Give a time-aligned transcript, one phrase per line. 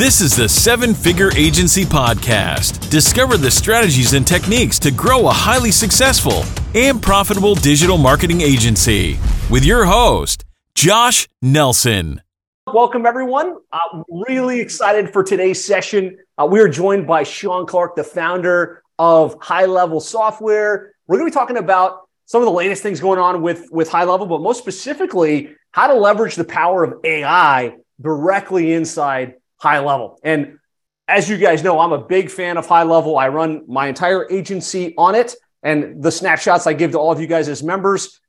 [0.00, 2.88] This is the Seven Figure Agency Podcast.
[2.88, 6.42] Discover the strategies and techniques to grow a highly successful
[6.74, 9.18] and profitable digital marketing agency
[9.50, 12.22] with your host, Josh Nelson.
[12.66, 13.58] Welcome, everyone.
[13.70, 16.16] Uh, really excited for today's session.
[16.38, 20.94] Uh, we are joined by Shaun Clark, the founder of HighLevel Software.
[21.08, 23.90] We're going to be talking about some of the latest things going on with, with
[23.90, 30.16] HighLevel, but most specifically, how to leverage the power of AI directly inside HighLevel.
[30.22, 30.58] And
[31.06, 33.20] as you guys know, I'm a big fan of HighLevel.
[33.20, 35.34] I run my entire agency on it.
[35.62, 38.20] And the snapshots I give to all of you guys as members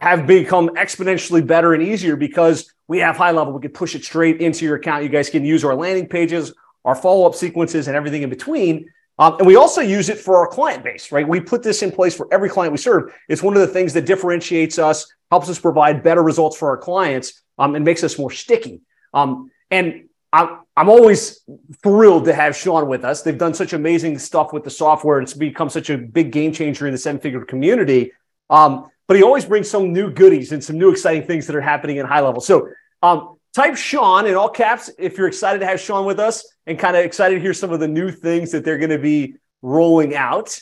[0.00, 3.54] have become exponentially better and easier because we have high level.
[3.54, 5.02] We can push it straight into your account.
[5.02, 6.52] You guys can use our landing pages,
[6.84, 8.90] our follow up sequences, and everything in between.
[9.18, 11.26] Um, and we also use it for our client base, right?
[11.26, 13.14] We put this in place for every client we serve.
[13.28, 16.76] It's one of the things that differentiates us, helps us provide better results for our
[16.76, 18.82] clients, um, and makes us more sticky.
[19.14, 21.40] Um, and I'm, I'm always
[21.82, 23.22] thrilled to have Shaun with us.
[23.22, 25.20] They've done such amazing stuff with the software.
[25.20, 28.12] It's become such a big game changer in the seven figure community.
[28.50, 31.60] Um, but he always brings some new goodies and some new exciting things that are
[31.60, 32.42] happening in HighLevel.
[32.42, 32.70] So
[33.02, 36.78] um, type Shaun in all caps if you're excited to have Shaun with us and
[36.78, 39.36] kind of excited to hear some of the new things that they're going to be
[39.62, 40.58] rolling out.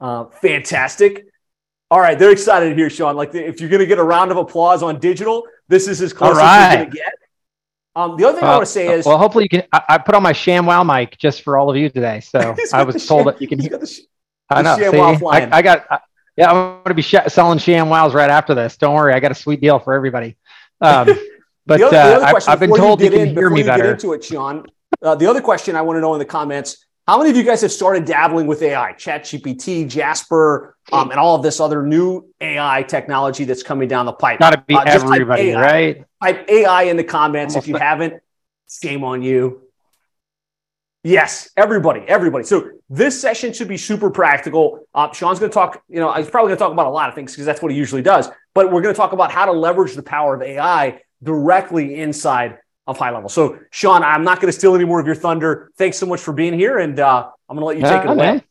[0.00, 1.26] Uh, fantastic.
[1.90, 3.16] All right, they're excited to hear Shaun.
[3.16, 6.12] Like if you're going to get a round of applause on digital, this is as
[6.12, 6.44] close right.
[6.46, 7.12] as you're going to get.
[7.96, 9.64] Um, the other thing well, I want to say is, well, hopefully you can.
[9.72, 12.84] I, I, put on my ShamWow mic just for all of you today, so I
[12.84, 13.58] was told that you can.
[13.58, 14.00] Hear, sh-
[14.48, 14.76] I know.
[14.76, 15.86] See, I, I, got.
[15.90, 15.98] I,
[16.36, 18.76] yeah, I'm going to be sh- selling ShamWows right after this.
[18.76, 20.36] Don't worry, I got a sweet deal for everybody.
[20.80, 21.06] Um,
[21.66, 23.50] but the other, the other uh, I, have been told you, you can in, hear
[23.50, 23.82] me better.
[23.82, 24.66] Get into it, Shaun.
[25.02, 27.42] Uh, the other question I want to know in the comments: How many of you
[27.42, 32.32] guys have started dabbling with AI, ChatGPT, Jasper, um, and all of this other new
[32.40, 34.38] AI technology that's coming down the pipe?
[34.38, 36.04] Got to be uh, everybody, right?
[36.22, 38.22] Type AI in the comments Almost if you haven't.
[38.70, 39.60] Shame on you.
[41.02, 42.44] Yes, everybody, everybody.
[42.44, 44.86] So this session should be super practical.
[44.94, 45.82] Uh, Shaun's going to talk.
[45.88, 47.72] You know, he's probably going to talk about a lot of things because that's what
[47.72, 48.28] he usually does.
[48.54, 52.58] But we're going to talk about how to leverage the power of AI directly inside
[52.86, 53.30] of HighLevel.
[53.30, 55.70] So, Shaun, I'm not going to steal any more of your thunder.
[55.76, 58.10] Thanks so much for being here, and uh, I'm going to let you take it
[58.10, 58.42] away.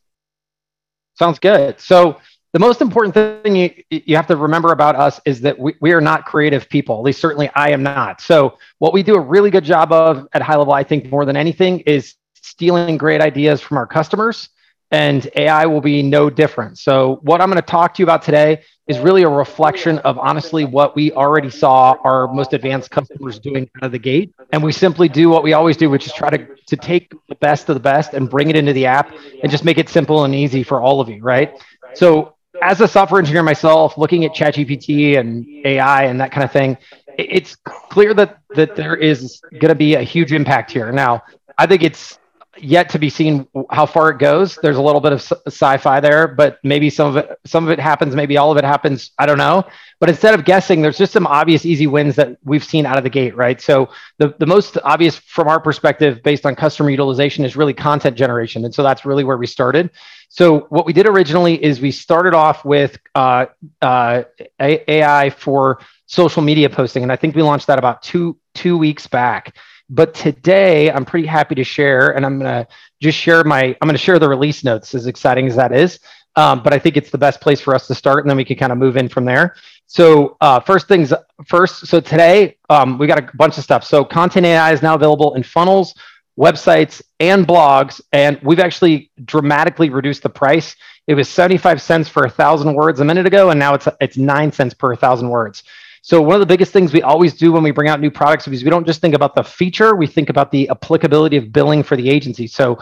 [1.14, 1.78] Sounds good.
[1.80, 2.20] So,
[2.52, 5.92] the most important thing you, you have to remember about us is that we, we
[5.92, 6.96] are not creative people.
[6.96, 8.20] At least certainly I am not.
[8.20, 11.36] So what we do a really good job of at HighLevel, I think more than
[11.36, 14.48] anything is stealing great ideas from our customers
[14.90, 16.78] and AI will be no different.
[16.78, 20.18] So what I'm going to talk to you about today is really a reflection of
[20.18, 24.34] honestly what we already saw our most advanced customers doing out of the gate.
[24.52, 27.36] And we simply do what we always do, which is try to, to take the
[27.36, 30.24] best of the best and bring it into the app and just make it simple
[30.24, 31.56] and easy for all of you, right?
[31.94, 36.50] So as a software engineer myself, looking at ChatGPT and AI and that kind of
[36.50, 36.76] thing,
[37.16, 40.90] it's clear that that there is going to be a huge impact here.
[40.90, 41.22] Now,
[41.58, 42.18] I think it's
[42.58, 44.56] yet to be seen how far it goes.
[44.56, 47.78] There's a little bit of sci-fi there, but maybe some of it some of it
[47.78, 49.12] happens, maybe all of it happens.
[49.18, 49.64] I don't know.
[50.00, 53.04] But instead of guessing, there's just some obvious easy wins that we've seen out of
[53.04, 53.60] the gate, right?
[53.60, 58.16] So the the most obvious from our perspective, based on customer utilization, is really content
[58.16, 59.90] generation, and so that's really where we started.
[60.28, 63.46] So what we did originally is we started off with uh,
[63.82, 64.22] uh,
[64.60, 69.06] AI for social media posting, and I think we launched that about two two weeks
[69.06, 69.56] back.
[69.90, 72.66] But today, I'm pretty happy to share, and I'm gonna
[73.00, 75.98] just share my I'm gonna share the release notes, as exciting as that is.
[76.36, 78.44] Um, but I think it's the best place for us to start, and then we
[78.44, 79.56] can kind of move in from there.
[79.86, 81.12] So uh, first things
[81.46, 81.88] first.
[81.88, 83.84] So today um, we got a bunch of stuff.
[83.84, 85.94] So Content AI is now available in funnels,
[86.40, 90.74] websites and blogs and we've actually dramatically reduced the price
[91.06, 94.16] it was 75 cents for a thousand words a minute ago and now it's it's
[94.16, 95.64] nine cents per thousand words
[96.02, 98.48] so one of the biggest things we always do when we bring out new products
[98.48, 101.82] is we don't just think about the feature we think about the applicability of billing
[101.82, 102.46] for the agency.
[102.46, 102.78] So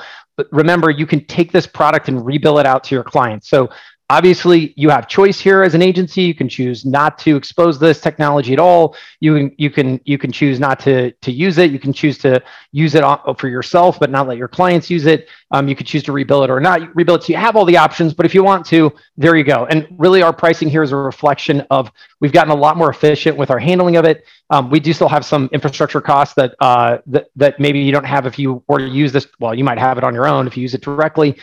[0.52, 3.48] remember you can take this product and rebill it out to your clients.
[3.48, 3.70] So
[4.10, 6.22] Obviously, you have choice here as an agency.
[6.22, 8.96] You can choose not to expose this technology at all.
[9.20, 11.70] You can you can you can choose not to to use it.
[11.70, 12.42] You can choose to
[12.72, 13.04] use it
[13.36, 15.28] for yourself, but not let your clients use it.
[15.50, 17.25] Um, you could choose to rebill it or not rebill it.
[17.25, 18.14] So you have all the options.
[18.14, 19.66] But if you want to, there you go.
[19.66, 23.37] And really, our pricing here is a reflection of we've gotten a lot more efficient
[23.37, 24.25] with our handling of it.
[24.49, 28.06] Um, we do still have some infrastructure costs that uh, that that maybe you don't
[28.06, 29.26] have if you were to use this.
[29.38, 31.37] Well, you might have it on your own if you use it directly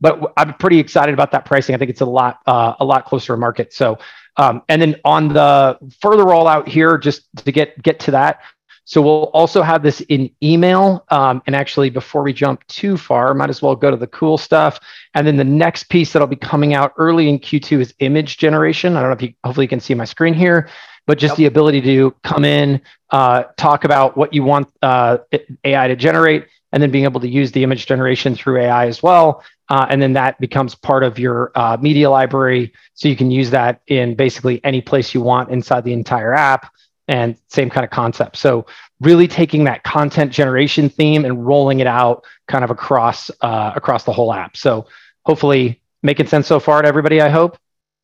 [0.00, 1.74] but I'm pretty excited about that pricing.
[1.74, 3.72] I think it's a lot uh, a lot closer to market.
[3.72, 3.98] So,
[4.36, 8.40] um, and then on the further rollout here, just to get get to that.
[8.88, 11.04] So we'll also have this in email.
[11.10, 14.38] Um, and actually, before we jump too far, might as well go to the cool
[14.38, 14.80] stuff.
[15.12, 18.96] And then the next piece that'll be coming out early in Q2 is image generation.
[18.96, 20.70] I don't know if you hopefully you can see my screen here,
[21.06, 21.36] but just yep.
[21.36, 22.80] the ability to come in,
[23.10, 25.18] uh, talk about what you want uh,
[25.64, 29.02] AI to generate, and then being able to use the image generation through AI as
[29.02, 29.44] well.
[29.68, 32.72] Uh, and then that becomes part of your uh, media library.
[32.94, 36.72] So you can use that in basically any place you want inside the entire app
[37.06, 38.36] and same kind of concept.
[38.36, 38.66] So
[39.00, 44.04] really taking that content generation theme and rolling it out kind of across uh, across
[44.04, 44.56] the whole app.
[44.56, 44.86] So
[45.24, 47.58] hopefully making sense so far to everybody, I hope.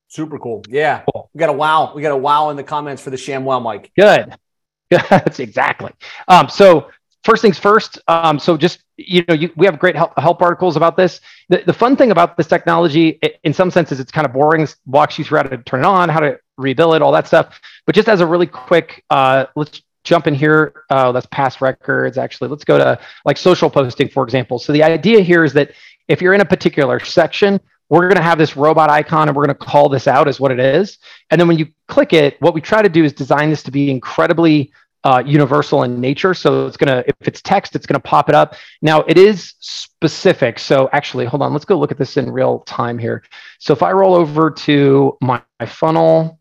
[0.08, 0.62] Super cool.
[0.68, 1.02] Yeah.
[1.12, 1.30] Cool.
[1.34, 1.92] We got a wow.
[1.94, 3.90] We got a wow in the comments for the ShamWow mic.
[3.96, 4.34] Good.
[4.90, 5.92] That's exactly.
[6.28, 6.90] Um, so
[7.24, 7.98] first things first.
[8.08, 11.20] Um, so just you know, you, we have great help, help articles about this.
[11.48, 14.66] The, the fun thing about this technology, it, in some senses, it's kind of boring.
[14.86, 17.60] Walks you through how to turn it on, how to rebill it, all that stuff.
[17.86, 20.84] But just as a really quick, uh, let's jump in here.
[20.90, 22.18] Uh, let's pass records.
[22.18, 24.58] Actually, let's go to like social posting, for example.
[24.58, 25.72] So the idea here is that
[26.08, 29.44] if you're in a particular section, we're going to have this robot icon and we're
[29.44, 30.98] going to call this out as what it is.
[31.30, 33.70] And then when you click it, what we try to do is design this to
[33.70, 34.72] be incredibly
[35.04, 36.34] uh, universal in nature.
[36.34, 38.56] So it's going to, if it's text, it's going to pop it up.
[38.80, 40.58] Now it is specific.
[40.58, 43.22] So actually, hold on, let's go look at this in real time here.
[43.58, 46.40] So if I roll over to my, my funnel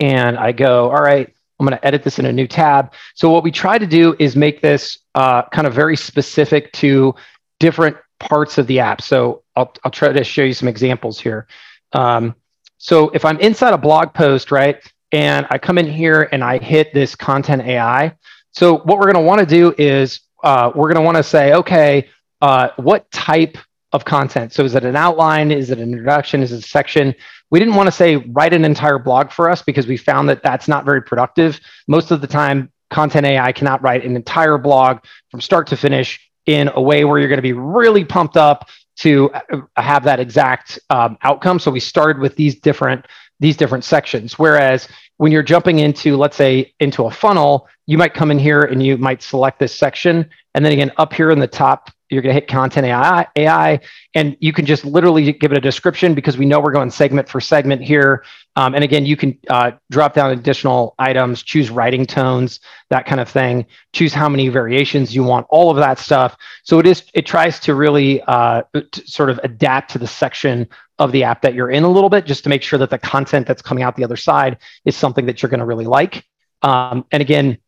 [0.00, 2.92] and I go, all right, I'm going to edit this in a new tab.
[3.14, 7.14] So what we try to do is make this uh, kind of very specific to
[7.58, 9.00] different parts of the app.
[9.00, 11.46] So I'll, I'll try to show you some examples here.
[11.92, 12.34] Um,
[12.78, 14.82] so if I'm inside a blog post, right,
[15.12, 18.16] and I come in here and I hit this content AI.
[18.52, 21.22] So what we're going to want to do is uh, we're going to want to
[21.22, 22.08] say, okay,
[22.40, 23.56] uh, what type
[23.92, 24.52] of content?
[24.52, 25.50] So is it an outline?
[25.50, 26.42] Is it an introduction?
[26.42, 27.14] Is it a section?
[27.50, 30.42] We didn't want to say write an entire blog for us because we found that
[30.42, 31.60] that's not very productive.
[31.86, 34.98] Most of the time, content AI cannot write an entire blog
[35.30, 38.68] from start to finish in a way where you're going to be really pumped up
[38.96, 41.58] to uh, have that exact um, outcome.
[41.58, 43.06] So we started with these different
[43.42, 44.38] these different sections.
[44.38, 44.88] Whereas
[45.22, 48.82] when you're jumping into, let's say, into a funnel, you might come in here and
[48.82, 52.34] you might select this section, and then again up here in the top you're going
[52.34, 53.80] to hit content AI, AI,
[54.14, 57.26] and you can just literally give it a description because we know we're going segment
[57.26, 58.22] for segment here.
[58.54, 62.60] Um, and again, you can uh, drop down additional items, choose writing tones,
[62.90, 63.64] that kind of thing,
[63.94, 66.36] choose how many variations you want, all of that stuff.
[66.64, 70.68] So it is it tries to really uh, to sort of adapt to the section
[70.98, 72.98] of the app that you're in a little bit, just to make sure that the
[72.98, 76.24] content that's coming out the other side is something that you're going to really like.
[76.62, 77.58] Um, and again,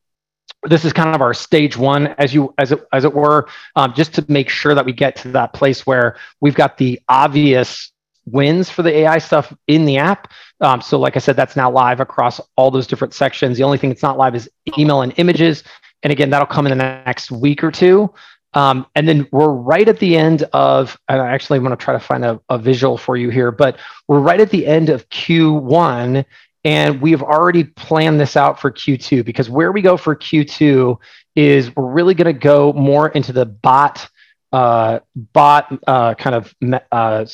[0.64, 3.92] this is kind of our stage one as you as it, as it were um,
[3.94, 7.92] just to make sure that we get to that place where we've got the obvious
[8.26, 10.32] wins for the ai stuff in the app.
[10.60, 13.58] Um, so like i said that's now live across all those different sections.
[13.58, 14.48] The only thing that's not live is
[14.78, 15.62] email and images.
[16.02, 18.12] And again that'll come in the next week or two.
[18.54, 21.92] Um, and then we're right at the end of and i actually want to try
[21.92, 25.08] to find a, a visual for you here but we're right at the end of
[25.08, 26.24] q1
[26.64, 30.98] and we've already planned this out for Q2 because where we go for Q2
[31.36, 34.08] is we're really going to go more into the bot
[34.52, 36.54] uh, bot uh, kind of
[36.92, 37.26] uh,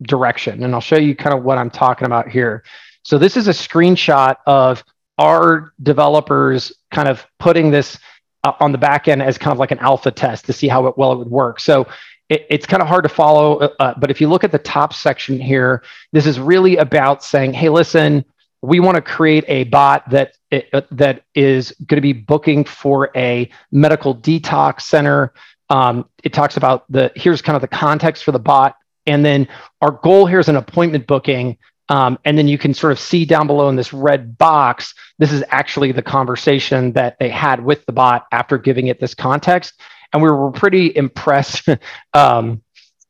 [0.00, 0.62] direction.
[0.62, 2.62] And I'll show you kind of what I'm talking about here.
[3.02, 4.84] So this is a screenshot of
[5.18, 7.98] our developers kind of putting this
[8.44, 10.86] uh, on the back end as kind of like an alpha test to see how
[10.86, 11.60] it, well it would work.
[11.60, 11.88] So
[12.28, 14.94] it, it's kind of hard to follow, uh, but if you look at the top
[14.94, 15.82] section here,
[16.12, 18.24] this is really about saying, hey, listen,
[18.62, 20.34] we want to create a bot that
[20.90, 25.32] that is going to be booking for a medical detox center.
[25.68, 28.76] Um, it talks about the here's kind of the context for the bot,
[29.06, 29.48] and then
[29.80, 31.58] our goal here is an appointment booking.
[31.88, 35.32] Um, and then you can sort of see down below in this red box, this
[35.32, 39.74] is actually the conversation that they had with the bot after giving it this context.
[40.12, 41.68] And we were pretty impressed
[42.14, 42.62] um,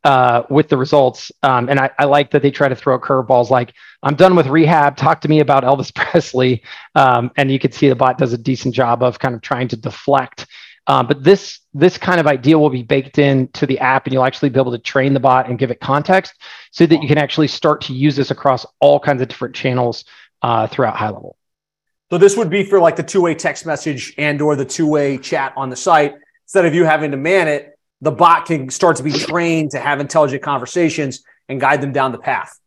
[0.05, 1.31] uh, with the results.
[1.43, 4.49] Um, and I, I, like that they try to throw curveballs like, I'm done with
[4.49, 4.97] rehab.
[4.97, 6.63] Talk to me about Elvis Presley.
[6.95, 9.69] Um, and you can see the bot does a decent job of kind of trying
[9.69, 10.47] to deflect.
[10.89, 14.25] Um, but this this kind of idea will be baked into the app, and you'll
[14.25, 16.35] actually be able to train the bot and give it context,
[16.73, 20.05] so that you can actually start to use this across all kinds of different channels
[20.43, 21.35] uh, throughout HighLevel.
[22.11, 24.89] So this would be for like the two way text message and or the two
[24.89, 26.15] way chat on the site.
[26.47, 27.72] Instead of you having to man it,
[28.03, 32.13] the bot can start to be trained to have intelligent conversations and guide them down
[32.13, 32.59] the path.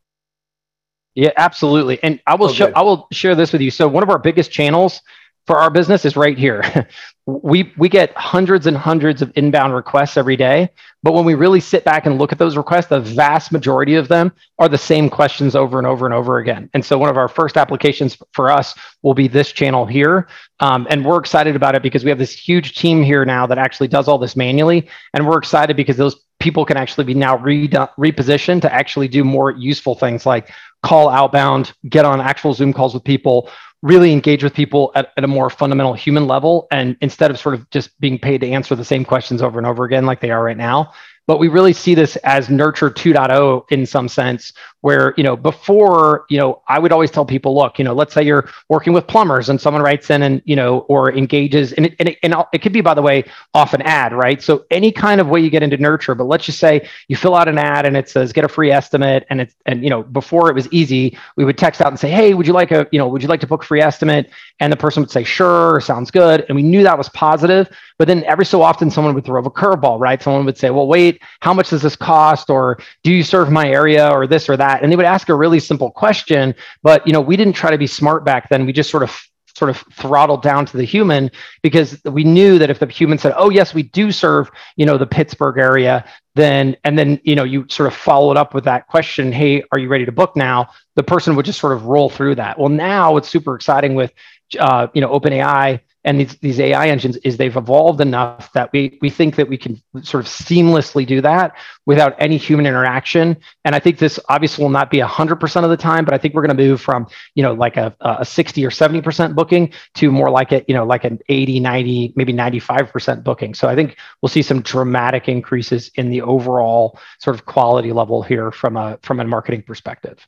[1.14, 2.02] Yeah, absolutely.
[2.02, 3.70] And I will oh, show I will share this with you.
[3.70, 5.02] So one of our biggest channels
[5.48, 6.88] for our business is right here.
[7.28, 10.70] we we get hundreds and hundreds of inbound requests every day,
[11.04, 14.08] but when we really sit back and look at those requests, the vast majority of
[14.08, 16.70] them are the same questions over and over and over again.
[16.74, 20.28] And so one of our first applications for us will be this channel here,
[20.60, 23.58] um, and we're excited about it because we have this huge team here now that
[23.58, 27.38] actually does all this manually, and we're excited because those people can actually be now
[27.38, 30.52] re- repositioned to actually do more useful things like
[30.84, 33.50] call outbound, get on actual Zoom calls with people,
[33.86, 36.68] really engage with people at, at, a more fundamental human level.
[36.72, 39.68] And instead of sort of just being paid to answer the same questions over and
[39.68, 40.92] over again, like they are right now,
[41.28, 46.26] but we really see this as nurture 2.0 in some sense where you know before
[46.30, 49.08] you know i would always tell people look you know let's say you're working with
[49.08, 52.36] plumbers and someone writes in and you know or engages and it, and it, and
[52.54, 53.24] it could be by the way
[53.56, 54.42] off an ad right?
[54.44, 57.36] So any kind of way you get into nurture but let's just say you fill
[57.36, 60.04] out an ad and it says get a free estimate and it's and you know
[60.04, 62.88] before it was easy we would text out and say hey would you like a
[62.92, 64.30] you know would you like to book a free estimate?
[64.60, 68.08] And the person would say sure sounds good and we knew that was positive but
[68.08, 70.22] then every so often someone would throw a curveball right?
[70.22, 72.50] Someone would say well wait how much does this cost?
[72.50, 74.84] Or do you serve my area or this or that?
[74.84, 77.78] And they would ask a really simple question but you know we didn't try to
[77.78, 78.66] be smart back then.
[78.66, 79.20] We just sort of
[79.58, 81.32] sort of throttled down to the human
[81.64, 84.98] because we knew that if the human said oh yes we do serve you know
[84.98, 86.04] the pittsburgh area
[86.34, 89.80] then and then you know you sort of followed up with that question hey are
[89.80, 90.68] you ready to book now?
[90.96, 92.58] the person would just sort of roll through that.
[92.60, 94.14] Well now it's super exciting with
[94.60, 98.98] uh, you know openai and these, these AI engines is they've evolved enough that we
[99.02, 101.58] we think that we can sort of seamlessly do that
[101.88, 103.36] without any human interaction.
[103.66, 106.36] And I think this obviously will not be 100% of the time, but I think
[106.36, 110.12] we're going to move from, you know, like a, a 60 or 70% booking to
[110.12, 113.56] more like it, you know, like an 80, 90, maybe 95% booking.
[113.56, 118.22] So I think we'll see some dramatic increases in the overall sort of quality level
[118.22, 120.26] here from a from a marketing perspective.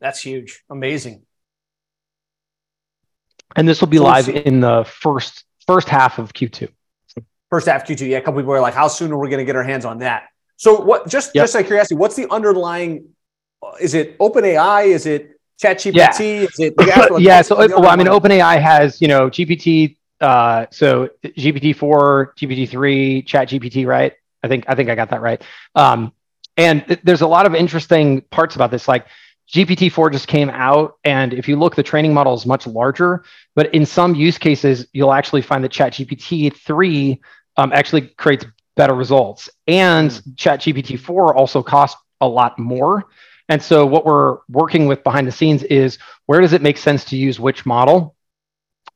[0.00, 0.64] That's huge.
[0.68, 1.22] Amazing
[3.58, 6.68] and this will be so live in the first first half of Q2.
[7.50, 8.08] First half Q2.
[8.08, 9.84] Yeah, a couple people are like, "How soon are we going to get our hands
[9.84, 11.08] on that?" So, what?
[11.08, 11.44] Just yep.
[11.44, 13.08] just out of curiosity, what's the underlying?
[13.80, 14.86] Is it OpenAI?
[14.86, 15.94] Is it ChatGPT?
[15.94, 16.42] Yeah.
[16.42, 16.74] Is it?
[17.20, 17.42] yeah.
[17.42, 19.96] So, well, I mean, OpenAI has you know GPT.
[20.20, 24.12] Uh, so GPT four, GPT three, Chat GPT, right?
[24.42, 25.42] I think I think I got that right.
[25.74, 26.12] Um,
[26.56, 29.06] and th- there's a lot of interesting parts about this, like
[29.52, 33.24] GPT-4 just came out, and if you look, the training model is much larger.
[33.54, 37.18] But in some use cases, you'll actually find that ChatGPT-3
[37.56, 38.44] um, actually creates
[38.76, 40.30] better results, and hmm.
[40.32, 43.06] ChatGPT-4 also costs a lot more.
[43.48, 47.04] And so, what we're working with behind the scenes is where does it make sense
[47.06, 48.14] to use which model,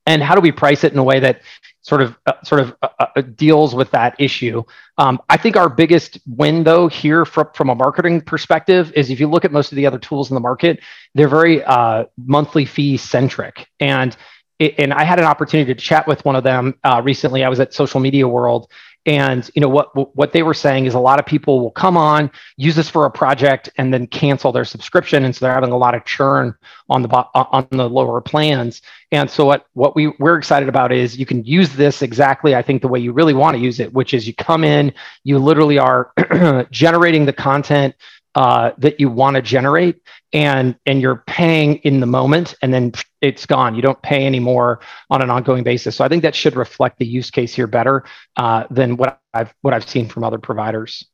[0.05, 1.41] and how do we price it in a way that
[1.83, 4.63] sort of uh, sort of uh, uh, deals with that issue.
[4.97, 9.19] Um, I think our biggest win though here from, from a marketing perspective is if
[9.19, 10.79] you look at most of the other tools in the market,
[11.13, 13.67] they're very uh, monthly fee centric.
[13.79, 14.15] And
[14.59, 17.43] it, and I had an opportunity to chat with one of them uh, recently.
[17.43, 18.71] I was at Social Media World,
[19.05, 21.97] and you know what what they were saying is a lot of people will come
[21.97, 25.71] on, use this for a project, and then cancel their subscription, and so they're having
[25.71, 26.55] a lot of churn
[26.89, 28.81] on the on the lower plans.
[29.11, 32.61] And so what what we we're excited about is you can use this exactly I
[32.61, 34.93] think the way you really want to use it, which is you come in,
[35.23, 36.13] you literally are
[36.71, 37.95] generating the content
[38.35, 40.01] uh, that you want to generate
[40.33, 43.75] and and you're paying in the moment and then it's gone.
[43.75, 45.95] You don't pay anymore on an ongoing basis.
[45.95, 48.03] So i think that should reflect the use case here better
[48.35, 51.05] uh, than what i've what i've seen from other providers.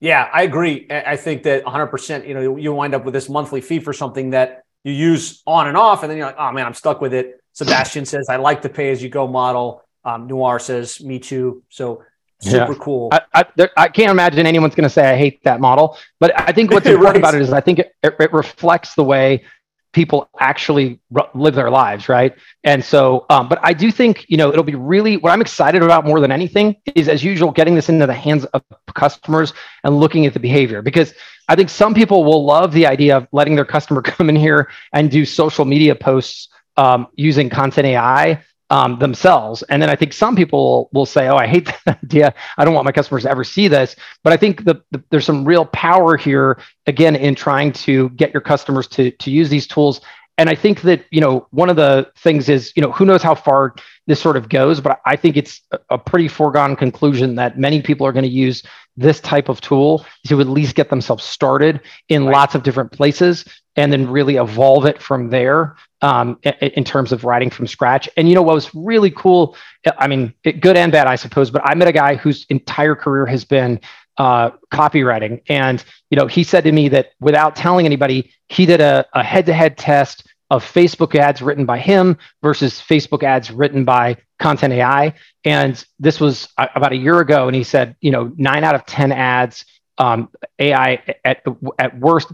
[0.00, 0.86] Yeah i agree.
[0.90, 4.30] I think that 100% you know you wind up with this monthly fee for something
[4.30, 7.14] that you use on and off and then you're like oh man i'm stuck with
[7.14, 7.40] it.
[7.54, 9.82] Sebastian says i like the pay as you go model.
[10.04, 11.62] Um, noir says me too.
[11.68, 12.02] So
[12.42, 12.78] super yeah.
[12.78, 13.08] cool.
[13.12, 16.38] I, I, there, I, can't imagine anyone's going to say I hate that model, but
[16.38, 17.30] I think what's important right.
[17.30, 19.44] about it is I think it, it, it reflects the way
[19.92, 22.34] people actually r- live their lives, right?
[22.64, 25.82] And so, um, but I do think you know it'll be really what I'm excited
[25.82, 28.62] about more than anything is, as usual, getting this into the hands of
[28.94, 29.52] customers
[29.84, 31.14] and looking at the behavior because
[31.48, 34.70] I think some people will love the idea of letting their customer come in here
[34.92, 39.62] and do social media posts um, using content AI um, themselves.
[39.64, 42.34] And then I think some people will say, "Oh, I hate that idea.
[42.56, 45.26] I don't want my customers to ever see this." But I think the, the, there's
[45.26, 49.66] some real power here, again, in trying to get your customers to to use these
[49.66, 50.00] tools.
[50.38, 53.22] And I think that you know one of the things is you know who knows
[53.22, 53.74] how far
[54.06, 55.60] this sort of goes, but I think it's
[55.90, 58.62] a pretty foregone conclusion that many people are going to use
[58.96, 62.32] this type of tool to at least get themselves started in right.
[62.32, 63.44] lots of different places
[63.76, 68.08] and then really evolve it from there um, in terms of writing from scratch.
[68.16, 69.56] And you know what was really cool?
[69.98, 71.50] I mean, good and bad, I suppose.
[71.50, 73.80] But I met a guy whose entire career has been
[74.18, 78.80] uh, copywriting, and you know, he said to me that without telling anybody, he did
[78.80, 84.18] a, a head-to-head test of Facebook ads written by him versus Facebook ads written by
[84.38, 85.14] Content AI.
[85.46, 88.84] And this was about a year ago, and he said, you know, nine out of
[88.84, 89.64] ten ads
[89.96, 90.28] um,
[90.58, 91.42] AI at
[91.78, 92.32] at worst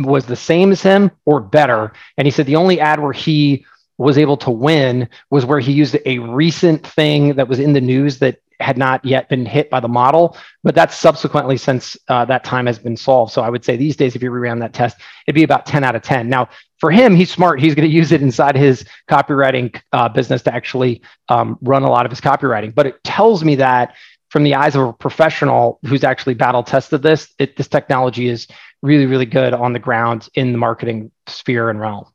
[0.00, 1.92] was the same as him or better.
[2.16, 3.64] And he said the only ad where he
[3.98, 7.80] was able to win was where he used a recent thing that was in the
[7.80, 12.24] news that had not yet been hit by the model, but that's subsequently since uh,
[12.26, 13.32] that time has been solved.
[13.32, 15.82] So I would say these days, if you reran that test, it'd be about 10
[15.82, 16.28] out of 10.
[16.28, 17.60] Now, for him, he's smart.
[17.60, 21.90] He's going to use it inside his copywriting uh, business to actually um, run a
[21.90, 22.74] lot of his copywriting.
[22.74, 23.94] But it tells me that
[24.30, 28.46] from the eyes of a professional who's actually battle tested this, it, this technology is
[28.80, 32.06] really, really good on the ground in the marketing sphere and realm.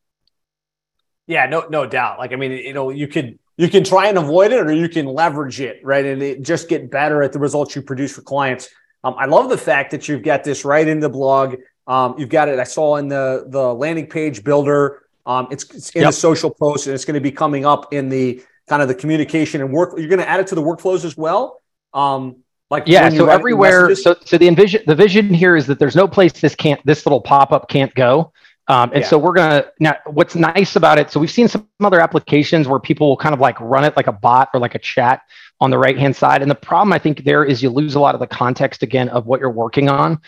[1.27, 2.17] Yeah, no, no doubt.
[2.17, 4.89] Like, I mean, you know, you could you can try and avoid it or you
[4.89, 6.05] can leverage it, right?
[6.05, 8.69] And it just get better at the results you produce for clients.
[9.03, 11.55] Um, I love the fact that you've got this right in the blog.
[11.87, 12.59] Um, you've got it.
[12.59, 15.03] I saw in the the landing page builder.
[15.25, 16.09] Um, it's, it's in yep.
[16.09, 18.95] the social post, and it's going to be coming up in the kind of the
[18.95, 19.93] communication and work.
[19.97, 21.61] You're going to add it to the workflows as well.
[21.95, 23.95] Um, like yeah, so everywhere.
[23.95, 27.05] So so the envision the vision here is that there's no place this can't this
[27.05, 28.31] little pop up can't go.
[28.67, 29.07] Um, and yeah.
[29.07, 29.95] so we're gonna now.
[30.07, 31.11] What's nice about it?
[31.11, 34.07] So we've seen some other applications where people will kind of like run it like
[34.07, 35.21] a bot or like a chat
[35.61, 36.41] on the right hand side.
[36.41, 39.09] And the problem I think there is you lose a lot of the context again
[39.09, 40.19] of what you're working on,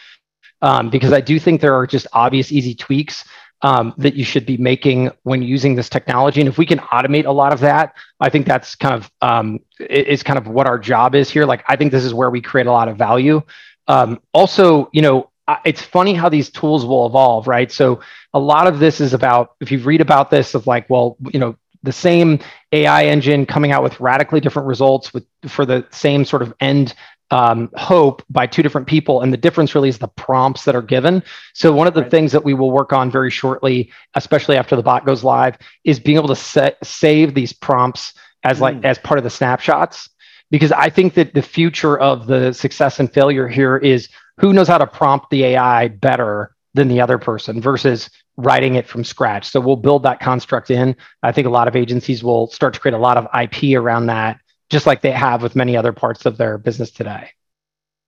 [0.61, 3.25] um, because I do think there are just obvious easy tweaks
[3.61, 6.41] um, that you should be making when using this technology.
[6.41, 9.59] And if we can automate a lot of that, I think that's kind of um,
[9.79, 11.45] is kind of what our job is here.
[11.45, 13.41] Like I think this is where we create a lot of value.
[13.87, 15.29] Um, also, you know,
[15.65, 17.71] it's funny how these tools will evolve, right?
[17.71, 18.01] So
[18.33, 21.39] a lot of this is about if you read about this of like, well, you
[21.39, 22.39] know, the same
[22.73, 26.93] AI engine coming out with radically different results with for the same sort of end
[27.31, 30.81] um, hope by two different people, and the difference really is the prompts that are
[30.81, 31.23] given.
[31.53, 32.11] So one of the right.
[32.11, 35.99] things that we will work on very shortly, especially after the bot goes live, is
[35.99, 38.85] being able to set, save these prompts as like mm.
[38.85, 40.09] as part of the snapshots
[40.49, 44.67] because I think that the future of the success and failure here is who knows
[44.67, 49.49] how to prompt the AI better than the other person versus writing it from scratch.
[49.49, 50.95] So we'll build that construct in.
[51.23, 54.05] I think a lot of agencies will start to create a lot of IP around
[54.07, 57.31] that, just like they have with many other parts of their business today.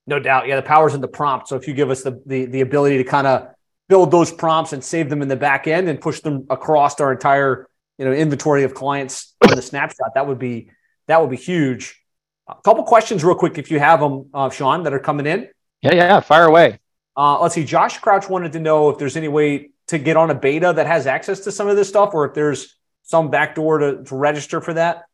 [0.06, 0.48] No doubt.
[0.48, 1.48] Yeah, the power's in the prompt.
[1.48, 3.48] So if you give us the the, the ability to kind of
[3.88, 7.12] build those prompts and save them in the back end and push them across our
[7.12, 10.70] entire you know inventory of clients on the snapshot, that would be
[11.06, 12.02] that would be huge.
[12.48, 15.48] A couple questions, real quick, if you have them, uh, Shaun, that are coming in.
[15.82, 16.78] Yeah, yeah, fire away.
[17.16, 17.64] Uh, let's see.
[17.64, 20.86] Josh Crouch wanted to know if there's any way to get on a beta that
[20.86, 24.60] has access to some of this stuff, or if there's some backdoor to, to register
[24.60, 25.04] for that.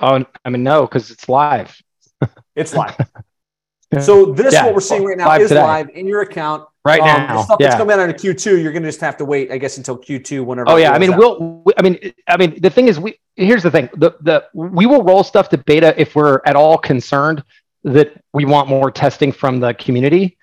[0.00, 1.80] Oh, I mean, no, because it's live.
[2.56, 2.96] it's live.
[4.00, 5.62] So this, yeah, what we're seeing right now, live is today.
[5.62, 7.42] live in your account right um, now.
[7.42, 7.68] Stuff yeah.
[7.68, 9.96] that's coming out in Q2, you're going to just have to wait, I guess, until
[9.96, 10.68] Q2 whenever.
[10.68, 11.18] Oh yeah, I mean, out.
[11.18, 11.62] we'll.
[11.78, 15.04] I mean, I mean, the thing is, we here's the thing: the the we will
[15.04, 17.44] roll stuff to beta if we're at all concerned
[17.84, 20.36] that we want more testing from the community.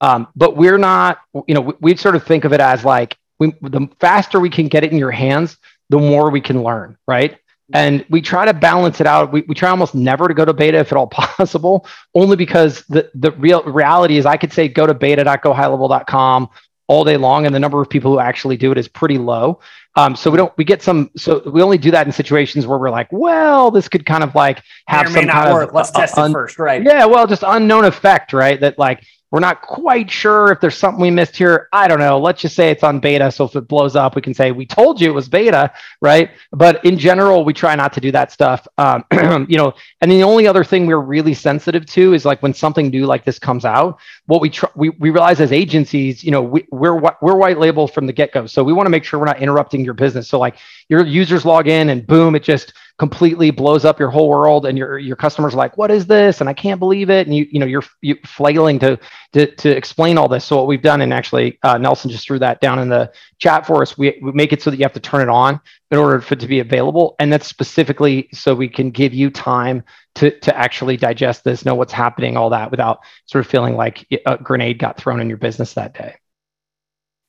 [0.00, 3.16] Um, but we're not, you know, we, we, sort of think of it as like
[3.38, 5.56] we, the faster we can get it in your hands,
[5.88, 7.38] the more we can learn, right?
[7.74, 9.30] And we try to balance it out.
[9.30, 12.84] We, we try almost never to go to beta if at all possible, only because
[12.88, 16.48] the, the real reality is I could say go to beta.gohighlevel.com
[16.86, 19.60] all day long, and the number of people who actually do it is pretty low.
[19.94, 22.78] Um, so we don't we get some so we only do that in situations where
[22.78, 25.68] we're like, well, this could kind of like have some kind work.
[25.68, 26.82] of let's uh, test it first, right?
[26.82, 28.60] Yeah, well, just unknown effect, right?
[28.60, 31.68] That like we're not quite sure if there's something we missed here.
[31.72, 32.18] I don't know.
[32.18, 33.30] Let's just say it's on beta.
[33.30, 36.30] So if it blows up, we can say we told you it was beta, right?
[36.52, 38.66] But in general, we try not to do that stuff.
[38.78, 39.04] Um,
[39.48, 42.88] you know, and the only other thing we're really sensitive to is like when something
[42.88, 44.00] new like this comes out.
[44.26, 47.86] What we tr- we we realize as agencies, you know, we, we're we're white label
[47.86, 48.46] from the get go.
[48.46, 50.28] So we want to make sure we're not interrupting your business.
[50.28, 50.56] So like
[50.88, 54.76] your users log in and boom, it just completely blows up your whole world and
[54.76, 56.40] your your customers are like what is this?
[56.40, 57.26] And i can't believe it.
[57.26, 58.98] And you you know you're you flailing to
[59.32, 60.44] to to explain all this.
[60.44, 63.66] So what we've done and actually uh, nelson just threw that down in the chat
[63.66, 65.98] for us we, we make it so that you have to turn it on in
[65.98, 67.14] order for it to be available.
[67.18, 69.84] And that's specifically so we can give you time
[70.16, 74.06] to to actually digest this know what's happening all that without sort of feeling like
[74.26, 76.16] a grenade got thrown in your business that day.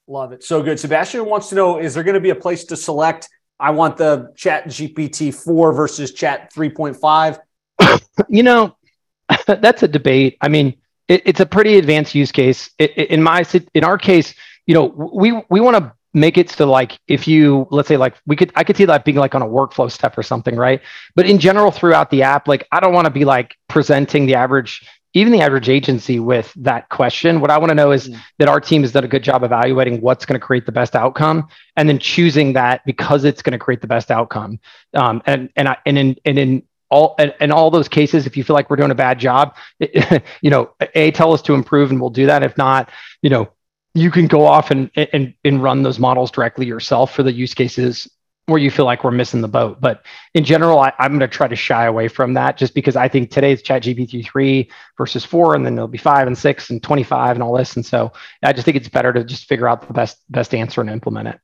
[0.07, 0.43] Love it.
[0.43, 0.79] So good.
[0.79, 3.29] Sebastian wants to know is there going to be a place to select
[3.59, 7.39] I want the Chat GPT four versus Chat three point five.
[8.27, 8.75] You know,
[9.47, 10.37] that's a debate.
[10.41, 10.75] I mean,
[11.07, 12.69] it, it's a pretty advanced use case.
[12.77, 14.33] It, it, in my in our case,
[14.65, 18.15] you know, we we want to make it so like if you let's say like
[18.25, 20.81] we could I could see that being like on a workflow step or something, right?
[21.15, 24.35] But in general, throughout the app, like I don't want to be like presenting the
[24.35, 27.39] average even the average agency with that question.
[27.39, 28.19] What I want to know is mm.
[28.37, 30.95] that our team has done a good job evaluating what's going to create the best
[30.95, 34.59] outcome, and then choosing that because it's going to create the best outcome.
[34.93, 38.37] Um, and and I, and in and in all and, in all those cases, if
[38.37, 41.53] you feel like we're doing a bad job, it, you know, a tell us to
[41.53, 42.43] improve, and we'll do that.
[42.43, 42.89] If not,
[43.21, 43.49] you know,
[43.95, 47.53] you can go off and and and run those models directly yourself for the use
[47.53, 48.07] cases
[48.49, 49.79] where you feel like we're missing the boat.
[49.79, 52.95] But in general, I, am going to try to shy away from that just because
[52.95, 56.69] I think today's chat GPT 3 versus 4, and then it'll be 5 and 6
[56.69, 57.75] and 25 and all this.
[57.75, 58.11] And so
[58.43, 61.29] I just think it's better to just figure out the best best answer and implement
[61.29, 61.39] it.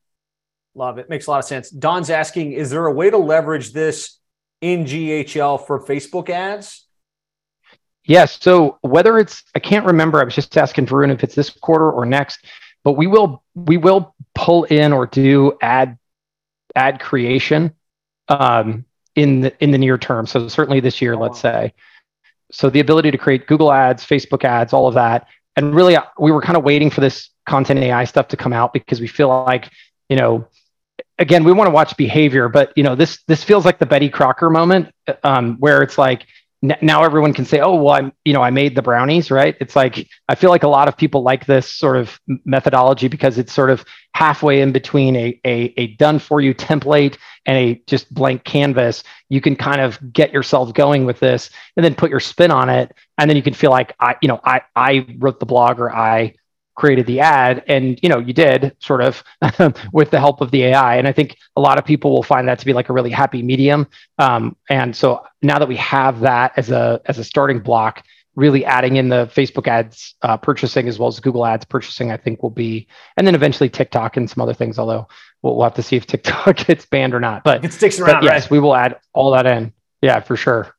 [0.76, 1.10] Love it.
[1.10, 1.70] Makes a lot of sense.
[1.70, 4.20] Don's asking, is there a way to leverage this
[4.60, 6.86] in GHL for Facebook ads?
[8.04, 8.38] Yes.
[8.42, 10.20] So whether it's, I can't remember.
[10.20, 12.46] I was just asking Varun if it's this quarter or next,
[12.84, 15.98] but we will we will pull in or do ad
[16.76, 17.74] ad creation
[18.28, 18.86] um,
[19.16, 20.28] in the in the near term.
[20.28, 21.20] So certainly this year, oh.
[21.20, 21.74] let's say.
[22.52, 26.32] So the ability to create Google ads, Facebook ads, all of that, and really we
[26.32, 29.28] were kind of waiting for this content AI stuff to come out because we feel
[29.28, 29.70] like
[30.10, 30.48] you know
[31.20, 34.10] again we want to watch behavior but you know this this feels like the betty
[34.10, 34.92] crocker moment
[35.24, 36.26] um, where it's like
[36.82, 39.56] now everyone can say, oh, well, I'm, you know, I made the brownies, right?
[39.60, 43.38] It's like, I feel like a lot of people like this sort of methodology because
[43.38, 47.82] it's sort of halfway in between a, a, a done for you template and a
[47.88, 49.04] just blank canvas.
[49.30, 52.70] You can kind of get yourself going with this and then put your spin on
[52.70, 52.94] it.
[53.18, 55.94] And then you can feel like I, you know, I, I wrote the blog or
[55.94, 56.36] I
[56.76, 59.24] created the ad and you know you did sort of
[59.94, 62.48] with the help of the ai and i think a lot of people will find
[62.48, 63.88] that to be like a really happy medium.
[64.20, 68.04] Um, and so now that we have that as a as a starting block
[68.36, 72.18] really adding in the facebook ads uh, purchasing as well as google ads purchasing i
[72.18, 75.08] think will be and then eventually tiktok and some other things although
[75.42, 77.44] we'll, we'll have to see if tiktok gets banned or not.
[77.44, 78.52] But it sticks around yes right?
[78.52, 79.74] we will add all that in.
[80.02, 80.75] Yeah for sure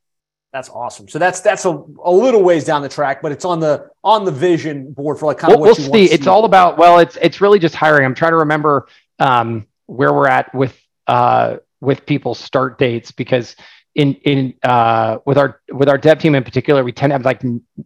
[0.56, 1.06] that's awesome.
[1.06, 4.24] So that's that's a, a little ways down the track, but it's on the on
[4.24, 6.10] the vision board for like kind of we'll, what we'll see.
[6.10, 8.06] It's all about well, it's it's really just hiring.
[8.06, 8.88] I'm trying to remember
[9.18, 10.74] um, where we're at with
[11.06, 13.54] uh, with people's start dates because
[13.94, 17.24] in in uh, with our with our dev team in particular, we tend to have
[17.26, 17.42] like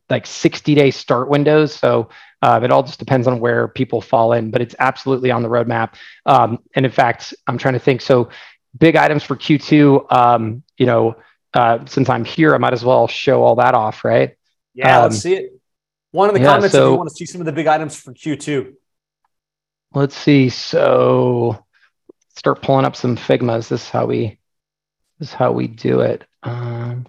[0.09, 1.75] like 60 day start windows.
[1.75, 2.09] So
[2.41, 5.49] uh, it all just depends on where people fall in, but it's absolutely on the
[5.49, 5.95] roadmap.
[6.25, 8.01] Um, and in fact, I'm trying to think.
[8.01, 8.29] So
[8.79, 10.13] big items for Q2.
[10.13, 11.17] Um, you know
[11.55, 14.37] uh, since I'm here, I might as well show all that off, right?
[14.75, 15.61] Yeah, um, let's see it.
[16.13, 17.67] One of the yeah, comments so, if you want to see some of the big
[17.67, 18.75] items for Q2.
[19.95, 20.49] Let's see.
[20.49, 21.65] So
[22.37, 23.69] start pulling up some Figmas.
[23.69, 24.39] This is how we
[25.19, 26.25] this is how we do it.
[26.43, 27.07] Um,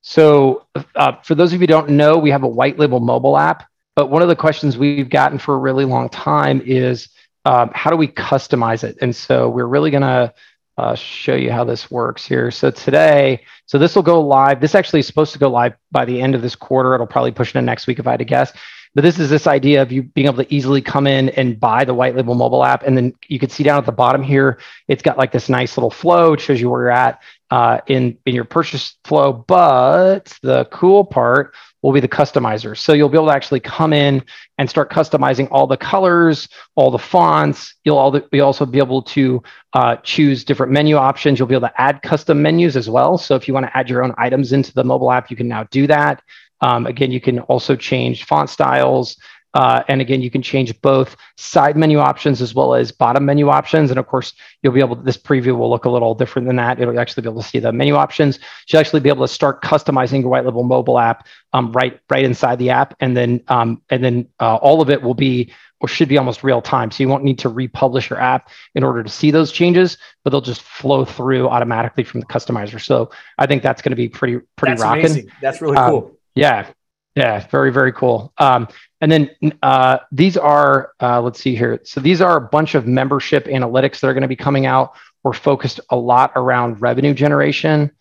[0.00, 3.38] so uh, for those of you who don't know, we have a white label mobile
[3.38, 3.68] app.
[3.96, 7.08] But one of the questions we've gotten for a really long time is
[7.44, 8.98] um, how do we customize it?
[9.00, 10.34] And so we're really going to
[10.76, 12.50] uh, show you how this works here.
[12.50, 14.60] So today, so this will go live.
[14.60, 16.94] This actually is supposed to go live by the end of this quarter.
[16.94, 18.52] It'll probably push into next week if I had to guess.
[18.94, 21.84] But this is this idea of you being able to easily come in and buy
[21.84, 22.84] the white label mobile app.
[22.84, 25.76] And then you can see down at the bottom here, it's got like this nice
[25.76, 26.34] little flow.
[26.34, 29.32] It shows you where you're at uh, in, in your purchase flow.
[29.32, 32.74] But the cool part will be the customizer.
[32.74, 34.24] So you'll be able to actually come in
[34.56, 37.74] and start customizing all the colors, all the fonts.
[37.84, 39.42] You'll, all the, you'll also be able to
[39.74, 41.38] uh, choose different menu options.
[41.38, 43.18] You'll be able to add custom menus as well.
[43.18, 45.46] So if you want to add your own items into the mobile app, you can
[45.46, 46.22] now do that.
[46.62, 49.18] Um, again, you can also change font styles.
[49.54, 53.48] Uh, and again, you can change both side menu options as well as bottom menu
[53.48, 53.90] options.
[53.90, 56.56] And of course, you'll be able to, this preview will look a little different than
[56.56, 56.80] that.
[56.80, 58.40] It'll actually be able to see the menu options.
[58.68, 62.24] You'll actually be able to start customizing your white label mobile app um, right, right
[62.24, 62.96] inside the app.
[63.00, 66.42] And then, um, and then uh, all of it will be or should be almost
[66.42, 66.90] real time.
[66.90, 70.30] So you won't need to republish your app in order to see those changes, but
[70.30, 72.80] they'll just flow through automatically from the customizer.
[72.80, 75.30] So I think that's going to be pretty, pretty that's rocking.
[75.42, 76.18] That's really um, cool.
[76.34, 76.70] Yeah.
[77.14, 77.46] Yeah.
[77.48, 78.32] Very, very cool.
[78.38, 78.68] Um,
[79.00, 79.30] and then
[79.62, 81.80] uh, these are, uh, let's see here.
[81.84, 84.94] So these are a bunch of membership analytics that are going to be coming out.
[85.22, 87.92] We're focused a lot around revenue generation.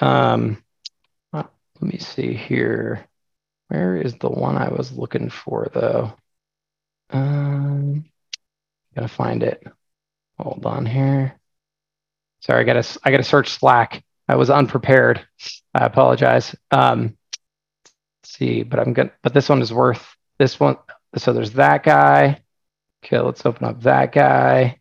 [0.00, 0.62] Um,
[1.32, 1.44] uh,
[1.80, 3.06] let me see here.
[3.68, 6.12] Where is the one I was looking for though?
[7.10, 8.04] Um,
[8.94, 9.66] gotta find it.
[10.38, 11.38] Hold on here.
[12.40, 14.04] Sorry, I gotta I gotta search Slack.
[14.28, 15.26] I was unprepared.
[15.74, 16.54] I apologize.
[16.70, 17.16] Um,
[18.32, 19.12] see, but I'm gonna.
[19.22, 20.76] But this one is worth this one.
[21.16, 22.42] So there's that guy.
[23.04, 24.80] Okay, let's open up that guy.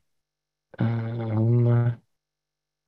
[0.79, 1.97] Um,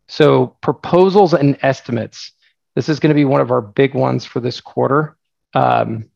[0.08, 2.32] so proposals and estimates.
[2.76, 5.16] This is going to be one of our big ones for this quarter.
[5.54, 6.10] Um,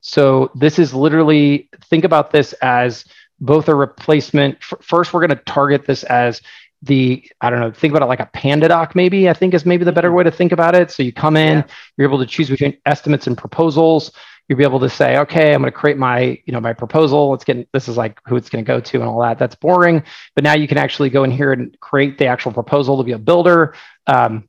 [0.00, 3.04] so this is literally think about this as
[3.40, 4.62] both a replacement.
[4.62, 6.42] First, we're going to target this as
[6.84, 9.84] the I don't know, think about it like a PandaDoc, maybe I think is maybe
[9.84, 10.90] the better way to think about it.
[10.90, 11.66] So you come in, yeah.
[11.96, 14.12] you're able to choose between estimates and proposals.
[14.48, 17.30] You'll be able to say, okay, I'm going to create my, you know, my proposal.
[17.30, 19.38] Let's get this is like who it's going to go to and all that.
[19.38, 20.02] That's boring.
[20.34, 23.12] But now you can actually go in here and create the actual proposal to be
[23.12, 23.74] a builder.
[24.06, 24.48] Um,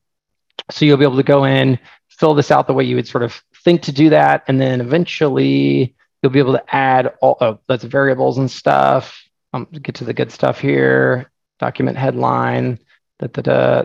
[0.70, 3.24] so you'll be able to go in, fill this out the way you would sort
[3.24, 7.60] of think to do that, and then eventually you'll be able to add all oh,
[7.68, 9.22] that's variables and stuff.
[9.54, 12.80] Um, get to the good stuff here document headline,
[13.20, 13.84] Da, da, da.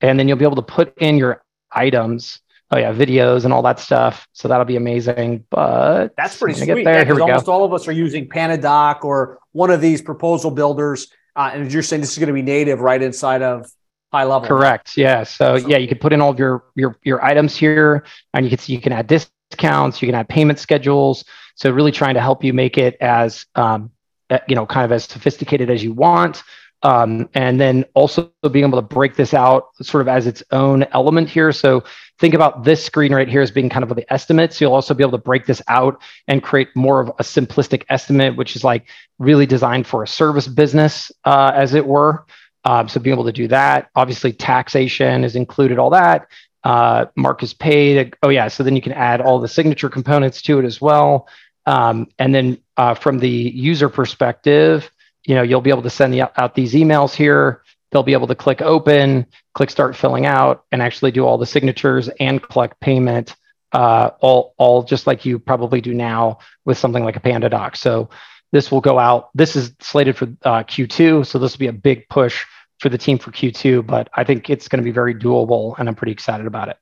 [0.00, 2.40] And then you'll be able to put in your items.
[2.70, 4.26] Oh yeah, videos and all that stuff.
[4.32, 5.44] So that'll be amazing.
[5.50, 6.66] But that's pretty sweet.
[6.66, 6.98] Get there.
[6.98, 7.52] Yeah, Here we almost go.
[7.52, 11.08] all of us are using PandaDoc or one of these proposal builders.
[11.36, 13.70] Uh, and you're saying this is going to be native right inside of
[14.12, 14.46] HighLevel.
[14.46, 14.96] Correct.
[14.96, 15.22] Yeah.
[15.22, 18.04] So yeah, you can put in all of your your your items here,
[18.34, 21.24] and you can see you can add discounts, you can add payment schedules.
[21.54, 23.90] So really trying to help you make it as um,
[24.30, 26.42] eh, you know, kind of as sophisticated as you want.
[26.84, 30.82] Um, and then also being able to break this out sort of as its own
[30.92, 31.52] element here.
[31.52, 31.84] So
[32.18, 34.60] think about this screen right here as being kind of the estimates.
[34.60, 38.36] You'll also be able to break this out and create more of a simplistic estimate,
[38.36, 38.88] which is like
[39.20, 42.24] really designed for a service business, uh, as it were.
[42.64, 46.26] Um, so being able to do that, obviously taxation is included, all that.
[46.64, 47.06] Uh,
[47.40, 48.14] is paid.
[48.22, 51.28] Oh yeah, so then you can add all the signature components to it as well.
[51.66, 54.90] Um, and then uh, from the user perspective,
[55.24, 57.62] you know, you'll be able to send the, out these emails here.
[57.90, 61.46] They'll be able to click open, click start filling out, and actually do all the
[61.46, 63.36] signatures and collect payment,
[63.72, 67.76] uh, all all just like you probably do now with something like a PandaDoc.
[67.76, 68.08] So
[68.50, 69.30] this will go out.
[69.34, 72.44] This is slated for uh, Q2, so this will be a big push
[72.80, 73.86] for the team for Q2.
[73.86, 76.78] But I think it's going to be very doable, and I'm pretty excited about it.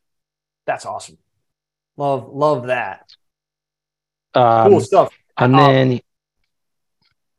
[0.67, 1.19] That's awesome.
[1.97, 3.11] Love love that.
[4.35, 5.13] Um, cool stuff.
[5.37, 6.01] And um, then,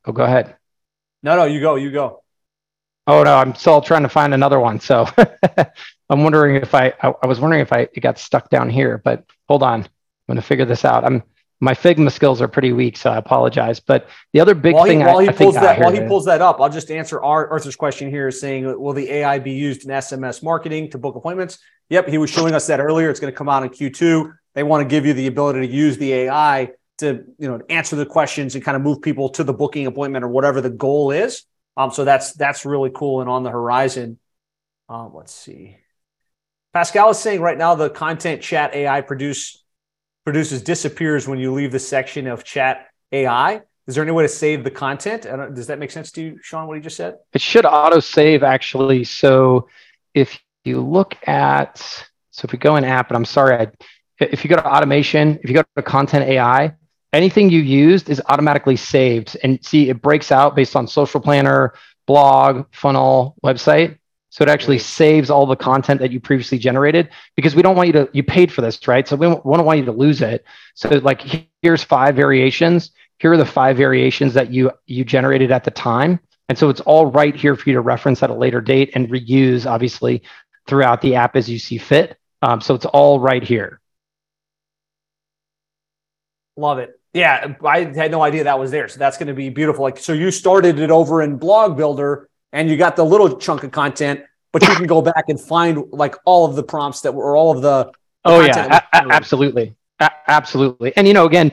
[0.04, 0.56] oh, go ahead.
[1.22, 2.22] No, no, you go, you go.
[3.06, 4.80] Oh no, I'm still trying to find another one.
[4.80, 5.06] So
[6.08, 9.00] I'm wondering if I, I, I was wondering if I it got stuck down here,
[9.04, 9.88] but hold on, I'm
[10.28, 11.04] going to figure this out.
[11.04, 11.22] I'm
[11.62, 13.78] my Figma skills are pretty weak, so I apologize.
[13.78, 16.24] But the other big while thing he, while I, he pulls that while he pulls
[16.24, 19.90] that up, I'll just answer Arthur's question here, saying, "Will the AI be used in
[19.90, 21.58] SMS marketing to book appointments?"
[21.88, 23.10] Yep, he was showing us that earlier.
[23.10, 24.36] It's going to come out in Q2.
[24.54, 26.70] They want to give you the ability to use the AI
[27.02, 30.24] to you know answer the questions and kind of move people to the booking appointment
[30.24, 31.44] or whatever the goal is.
[31.76, 34.18] Um, so that's that's really cool and on the horizon.
[34.88, 35.76] Um, let's see.
[36.72, 39.62] Pascal is saying right now the content chat AI produce
[40.24, 43.62] produces disappears when you leave the section of chat AI.
[43.86, 45.22] Is there any way to save the content?
[45.54, 47.16] Does that make sense to you, Shaun, what he just said?
[47.32, 49.04] It should auto save actually.
[49.04, 49.68] So
[50.14, 51.78] if you look at,
[52.30, 53.66] so if we go in app, and I'm sorry, I,
[54.20, 56.74] if you go to automation, if you go to content AI,
[57.12, 59.36] anything you used is automatically saved.
[59.42, 61.74] And see, it breaks out based on social planner,
[62.06, 63.98] blog, funnel, website.
[64.30, 67.88] So it actually saves all the content that you previously generated because we don't want
[67.88, 69.06] you to, you paid for this, right?
[69.06, 70.44] So we don't want you to lose it.
[70.74, 71.20] So like,
[71.60, 72.92] here's five variations.
[73.18, 76.18] Here are the five variations that you, you generated at the time.
[76.48, 79.08] And so it's all right here for you to reference at a later date and
[79.10, 80.22] reuse, obviously,
[80.66, 82.18] throughout the app as you see fit.
[82.40, 83.80] Um, so it's all right here.
[86.56, 86.98] Love it.
[87.14, 88.88] Yeah, I had no idea that was there.
[88.88, 89.82] So that's going to be beautiful.
[89.82, 93.64] Like, so you started it over in Blog Builder and you got the little chunk
[93.64, 94.20] of content,
[94.52, 97.54] but you can go back and find like all of the prompts that were, all
[97.54, 97.84] of the.
[97.84, 97.92] the
[98.24, 99.74] oh yeah, a- absolutely,
[100.26, 100.96] absolutely.
[100.96, 101.52] And you know, again,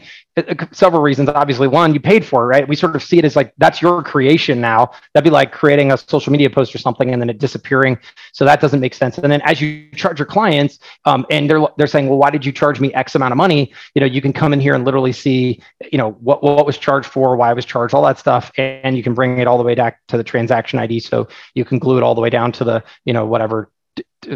[0.71, 1.29] several reasons.
[1.29, 2.67] Obviously, one, you paid for it, right?
[2.67, 4.91] We sort of see it as like that's your creation now.
[5.13, 7.97] That'd be like creating a social media post or something and then it disappearing.
[8.31, 9.17] So that doesn't make sense.
[9.17, 12.45] And then as you charge your clients, um, and they're they're saying, well, why did
[12.45, 13.73] you charge me X amount of money?
[13.95, 16.77] You know, you can come in here and literally see, you know, what what was
[16.77, 19.57] charged for, why I was charged, all that stuff, and you can bring it all
[19.57, 20.99] the way back to the transaction ID.
[20.99, 23.71] So you can glue it all the way down to the, you know, whatever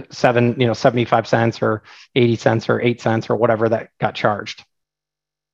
[0.10, 1.84] seven, you know, 75 cents or
[2.16, 4.63] 80 cents or eight cents or whatever that got charged.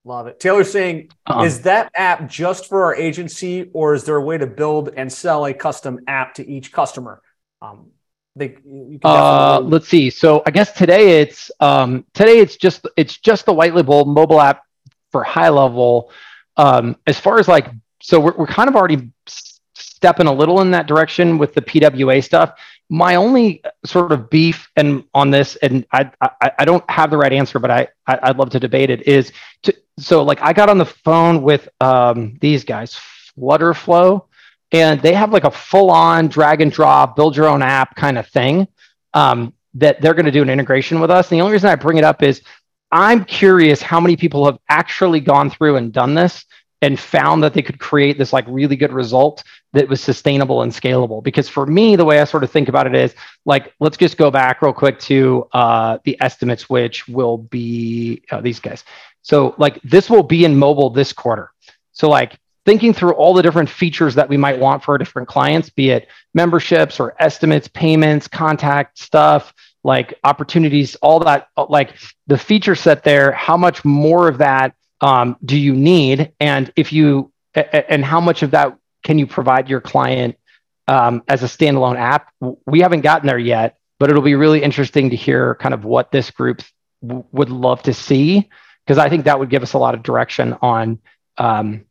[0.06, 0.40] Love it.
[0.40, 1.44] Taylor saying, uh-huh.
[1.44, 5.12] is that app just for our agency, or is there a way to build and
[5.12, 7.22] sell a custom app to each customer?
[7.62, 7.92] Um,
[8.36, 8.56] they,
[9.04, 10.10] uh, let's see.
[10.10, 14.40] So I guess today it's um, today it's just it's just the white label mobile
[14.40, 14.64] app
[15.12, 16.10] for HighLevel.
[16.56, 17.68] Um, as far as like,
[18.02, 19.12] so we're we're kind of already
[19.76, 22.58] stepping a little in that direction with the PWA stuff
[22.90, 27.18] my only sort of beef and on this, and I, I, I don't have the
[27.18, 29.08] right answer, but I, I would love to debate it.
[29.08, 29.32] Is
[29.64, 33.00] to so like I got on the phone with um, these guys,
[33.38, 34.26] Flutterflow,
[34.72, 38.28] and they have like a full-on drag and drop, build your own app kind of
[38.28, 38.68] thing
[39.14, 41.32] um, that they're going to do an integration with us.
[41.32, 42.42] And the only reason I bring it up is
[42.92, 46.46] I'm curious how many people have actually gone through and done this
[46.82, 50.72] and found that they could create this like really good result that was sustainable and
[50.72, 51.24] scalable.
[51.24, 54.18] Because for me the way i sort of think about it is like let's just
[54.18, 58.84] go back real quick to uh, the estimates which will be uh, these guys.
[59.22, 61.52] So like this will be in mobile this quarter.
[61.92, 65.28] So like thinking through all the different features that we might want for our different
[65.28, 69.54] clients be it memberships or estimates payments contact stuff
[69.84, 71.96] like opportunities all that like
[72.28, 76.34] the feature set there how much more of that um, do you need?
[76.40, 78.78] And if you and how much of that
[79.10, 80.38] can you provide your client
[80.88, 82.32] um, as a standalone app.
[82.68, 86.12] We haven't gotten there yet, but it'll be really interesting to hear kind of what
[86.12, 86.62] this group
[87.02, 88.48] would love to see
[88.86, 91.00] because I think that would give us a lot of direction on
[91.40, 91.86] um,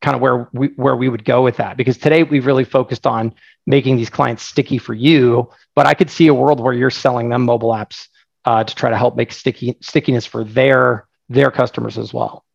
[0.00, 1.76] kind of where we where we would go with that.
[1.76, 3.34] Because today we've really focused on
[3.66, 7.28] making these clients sticky for you, but I could see a world where you're selling
[7.28, 8.08] them mobile apps
[8.46, 12.46] uh, to try to help make sticky stickiness for their their customers as well.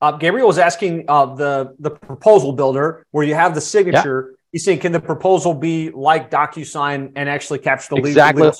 [0.00, 4.28] Uh, Gabriel was asking uh, the the proposal builder where you have the signature.
[4.30, 4.34] Yeah.
[4.52, 8.50] He's saying, can the proposal be like DocuSign and actually capture the exactly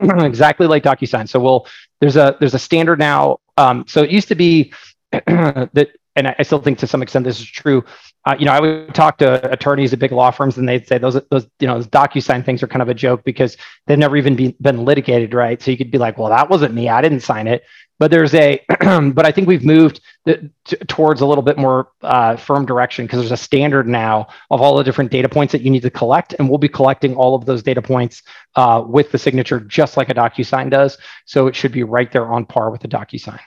[0.24, 1.28] exactly like DocuSign?
[1.28, 1.66] So we'll
[2.00, 3.40] there's a there's a standard now.
[3.56, 4.72] Um, so it used to be
[5.12, 5.88] that,
[6.18, 7.84] and I still think to some extent this is true.
[8.24, 10.98] Uh, you know, I would talk to attorneys at big law firms, and they'd say
[10.98, 14.16] those those you know those DocuSign things are kind of a joke because they've never
[14.16, 15.62] even be, been litigated, right?
[15.62, 17.62] So you could be like, well, that wasn't me, I didn't sign it.
[18.00, 21.90] But there's a, but I think we've moved the, t- towards a little bit more
[22.02, 25.62] uh, firm direction because there's a standard now of all the different data points that
[25.62, 28.22] you need to collect, and we'll be collecting all of those data points
[28.56, 30.98] uh, with the signature, just like a DocuSign does.
[31.24, 33.40] So it should be right there on par with the DocuSign.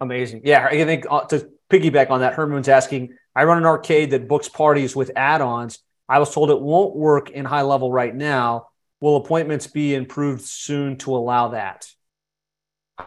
[0.00, 0.42] Amazing.
[0.44, 4.28] Yeah, I think uh, to piggyback on that, Herman's asking I run an arcade that
[4.28, 5.78] books parties with add-ons.
[6.08, 8.68] I was told it won't work in HighLevel right now.
[9.00, 11.90] Will appointments be improved soon to allow that?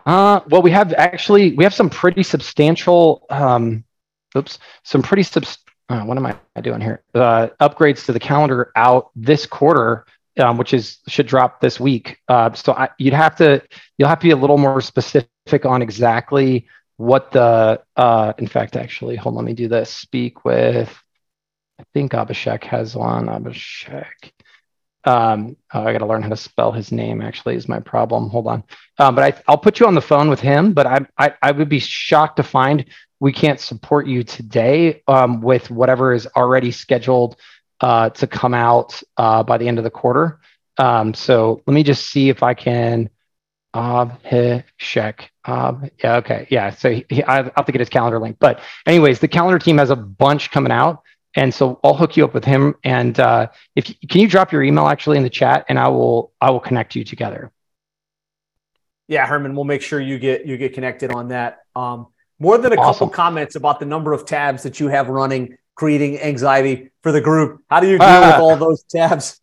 [0.05, 3.85] Uh, well, we have actually we have some pretty substantial, um,
[4.35, 5.45] oops, some pretty sub.
[5.87, 7.03] Uh, what am I doing here?
[7.13, 10.05] Uh, upgrades to the calendar out this quarter,
[10.39, 12.17] um, which is should drop this week.
[12.27, 13.61] Uh, so I, you'd have to
[13.97, 18.75] you'll have to be a little more specific on exactly what the uh in fact
[18.75, 19.89] actually hold on let me do this.
[19.89, 20.93] Speak with
[21.79, 24.31] i think abhishek has one abhishek.
[25.03, 28.29] Um oh, i gotta learn how to spell his name actually is my problem.
[28.29, 28.63] Hold on.
[28.97, 31.51] Um, but I, i'll put you on the phone with him but I, I i
[31.51, 32.85] would be shocked to find
[33.19, 37.37] we can't support you today um, with whatever is already scheduled
[37.81, 40.39] uh, to come out uh, by the end of the quarter.
[40.77, 43.09] Um, so let me just see if i can
[43.75, 45.27] Abhishek.
[45.43, 46.69] Um, yeah, okay, yeah.
[46.69, 48.37] So he, he, I have to get his calendar link.
[48.39, 51.03] But anyways, the calendar team has a bunch coming out,
[51.35, 52.75] and so I'll hook you up with him.
[52.85, 56.31] And uh, if can you drop your email actually in the chat, and I will
[56.39, 57.51] I will connect you together.
[59.07, 61.59] Yeah, Herman, we'll make sure you get you get connected on that.
[61.75, 62.07] Um,
[62.39, 62.93] more than a awesome.
[62.93, 67.21] couple comments about the number of tabs that you have running, creating anxiety for the
[67.21, 67.61] group.
[67.69, 69.41] How do you deal uh, with all those tabs?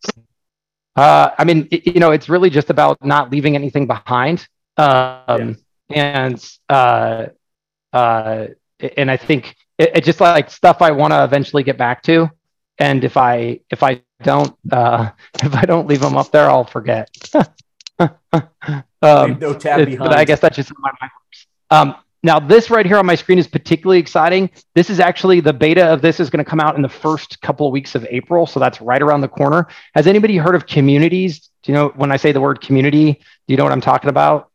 [0.95, 4.47] Uh, I mean, it, you know, it's really just about not leaving anything behind.
[4.77, 5.57] Um,
[5.89, 6.27] yeah.
[6.27, 7.27] And uh,
[7.91, 8.47] uh,
[8.97, 12.29] and I think it, it just like stuff I want to eventually get back to.
[12.79, 15.11] And if I if I don't uh,
[15.43, 17.09] if I don't leave them up there, I'll forget.
[17.99, 18.09] um,
[19.01, 19.99] no tab behind.
[19.99, 21.11] But I guess that's just my mind.
[21.69, 24.49] Um, now, this right here on my screen is particularly exciting.
[24.75, 27.41] This is actually the beta of this is going to come out in the first
[27.41, 28.47] couple of weeks of April.
[28.47, 29.67] So that's right around the corner.
[29.93, 31.49] Has anybody heard of communities?
[31.63, 34.09] Do you know when I say the word community, do you know what I'm talking
[34.09, 34.49] about?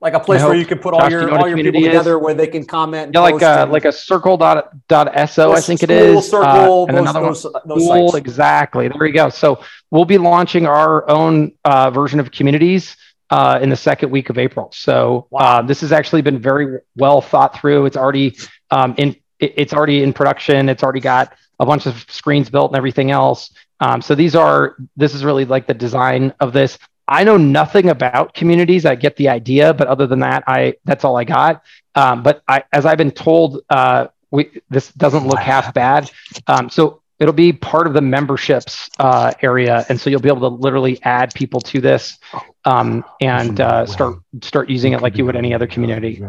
[0.00, 1.80] Like a place where you can put Josh, all your you know all your people
[1.80, 1.86] is?
[1.86, 3.10] together where they can comment.
[3.12, 6.30] Yeah, like a, like a circle dot, dot so I think it is.
[6.30, 7.62] Circle, uh, and those, another those, one.
[7.66, 8.86] Those cool, exactly.
[8.86, 9.28] There you go.
[9.28, 12.96] So we'll be launching our own uh, version of communities
[13.30, 14.70] uh, in the second week of April.
[14.72, 15.58] So wow.
[15.58, 17.86] uh, this has actually been very well thought through.
[17.86, 18.36] It's already
[18.70, 20.68] um, in it's already in production.
[20.68, 23.52] It's already got a bunch of screens built and everything else.
[23.80, 26.78] Um, so these are this is really like the design of this.
[27.06, 28.84] I know nothing about communities.
[28.84, 31.62] I get the idea, but other than that, I that's all I got.
[31.94, 36.10] Um, but I, as I've been told, uh, we, this doesn't look half bad.
[36.46, 40.48] Um, so it'll be part of the memberships uh, area, and so you'll be able
[40.50, 42.18] to literally add people to this
[42.64, 46.22] um, and uh, start start using it like you would any other community.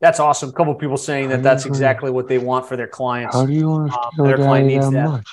[0.00, 0.50] That's awesome.
[0.50, 3.34] A couple of people saying that that's exactly what they want for their clients.
[3.34, 5.08] How do you want um, their client needs that.
[5.08, 5.26] Much?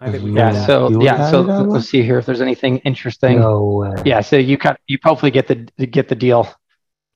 [0.00, 0.66] I think we yeah.
[0.66, 1.30] So yeah.
[1.30, 3.40] So let's see here if there's anything interesting.
[3.40, 4.02] No way.
[4.04, 4.20] Yeah.
[4.20, 4.78] So you cut.
[4.86, 6.48] You hopefully get the get the deal.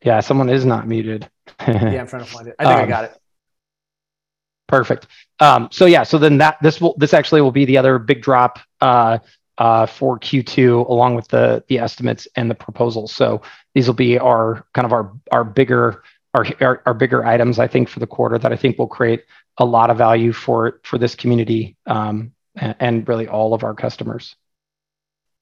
[0.03, 0.21] Yeah.
[0.21, 1.29] Someone is not muted.
[1.67, 2.55] yeah, I'm trying to find it.
[2.59, 3.19] I think um, I got it.
[4.69, 5.07] Perfect.
[5.41, 8.23] Um, so yeah, so then that this will this actually will be the other big
[8.23, 9.19] drop uh,
[9.57, 13.13] uh, for Q2, along with the the estimates and the proposals.
[13.13, 13.43] So
[13.75, 16.03] these will be our kind of our our bigger
[16.35, 19.25] our, our, our bigger items, I think, for the quarter that I think will create
[19.57, 23.75] a lot of value for for this community um, and, and really all of our
[23.75, 24.37] customers.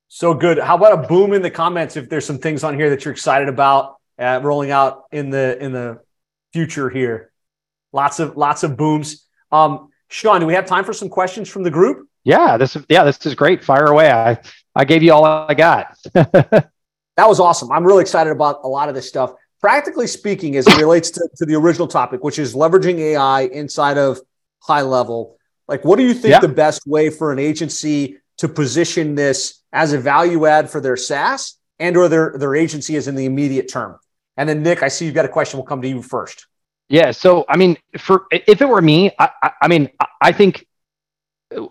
[0.08, 0.58] So good.
[0.58, 3.12] How about a boom in the comments if there's some things on here that you're
[3.12, 6.00] excited about uh, rolling out in the in the
[6.52, 7.32] future here?
[7.96, 9.26] Lots of lots of booms.
[9.50, 12.06] Um, Shaun, do we have time for some questions from the group?
[12.24, 13.64] Yeah, this is yeah, this is great.
[13.64, 14.10] Fire away.
[14.10, 14.38] I
[14.74, 15.96] I gave you all I got.
[16.12, 16.70] that
[17.16, 17.72] was awesome.
[17.72, 19.32] I'm really excited about a lot of this stuff.
[19.62, 23.96] Practically speaking, as it relates to, to the original topic, which is leveraging AI inside
[23.96, 24.20] of
[24.68, 25.32] HighLevel,
[25.66, 26.40] Like, what do you think yeah.
[26.40, 30.98] the best way for an agency to position this as a value add for their
[30.98, 33.98] SaaS and or their, their agency is in the immediate term?
[34.36, 35.58] And then Nick, I see you've got a question.
[35.58, 36.46] We'll come to you first.
[36.88, 37.10] Yeah.
[37.10, 40.66] So, I mean, for if it were me, I, I, I mean, I think,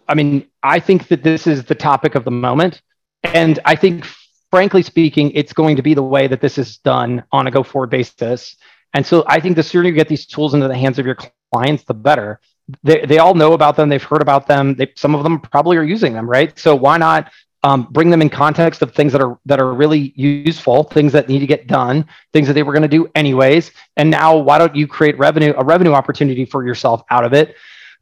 [0.07, 2.81] I mean, I think that this is the topic of the moment,
[3.23, 4.05] and I think,
[4.51, 7.63] frankly speaking, it's going to be the way that this is done on a go
[7.63, 8.57] forward basis.
[8.93, 11.17] And so, I think the sooner you get these tools into the hands of your
[11.53, 12.39] clients, the better.
[12.83, 13.89] They, they all know about them.
[13.89, 14.75] They've heard about them.
[14.75, 16.57] They, some of them probably are using them, right?
[16.57, 17.31] So why not
[17.65, 21.27] um, bring them in context of things that are that are really useful, things that
[21.27, 23.71] need to get done, things that they were going to do anyways.
[23.97, 27.55] And now, why don't you create revenue a revenue opportunity for yourself out of it?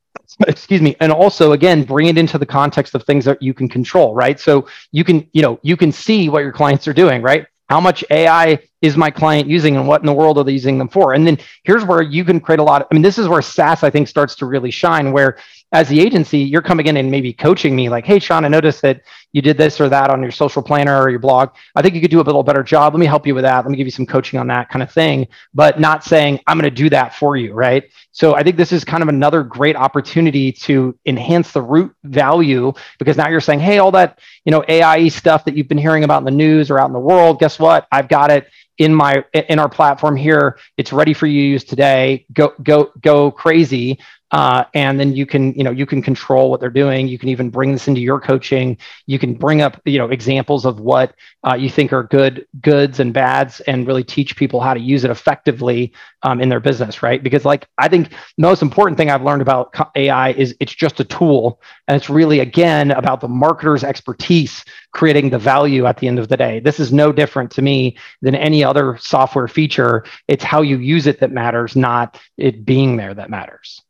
[0.50, 3.70] Excuse me, and also again, bring it into the context of things that you can
[3.70, 4.38] control, right?
[4.38, 7.48] So you can you know you can see what your clients are doing, right?
[7.70, 10.78] How much AI is my client using and what in the world are they using
[10.78, 11.14] them for?
[11.14, 12.82] And then here's where you can create a lot.
[12.82, 15.38] Of, I mean, this is where SaaS, I think, starts to really shine, where
[15.74, 18.84] as the agency, you're coming in and maybe coaching me like, hey, Shaun, I noticed
[18.84, 19.02] that
[19.32, 21.50] you did this or that on your social planner or your blog.
[21.76, 22.94] I think you could do a little better job.
[22.94, 23.66] Let me help you with that.
[23.66, 26.60] Let me give you some coaching on that kind of thing, but not saying I'm
[26.60, 27.54] going to do that for you.
[27.54, 27.90] Right.
[28.12, 32.72] So I think this is kind of another great opportunity to enhance the root value
[33.00, 36.04] because now you're saying, hey, all that, you know, AI stuff that you've been hearing
[36.04, 37.88] about in the news or out in the world, guess what?
[37.92, 38.48] I've got it
[38.80, 42.92] in my in our platform here it's ready for you to use today go go
[43.02, 44.00] go crazy
[44.34, 47.08] uh, and then you can you know you can control what they're doing.
[47.08, 48.78] You can even bring this into your coaching.
[49.06, 51.14] You can bring up you know examples of what
[51.48, 55.04] uh, you think are good goods and bads and really teach people how to use
[55.04, 57.22] it effectively um, in their business right?
[57.22, 61.00] Because like i think the most important thing i've learned about ai is it's just
[61.00, 61.62] a tool.
[61.88, 66.30] And it's really again about the marketer's expertise creating the value at the end of
[66.30, 66.60] the day.
[66.60, 70.06] This is no different to me than any other software feature.
[70.28, 73.84] It's how you use it that matters not it being there that matters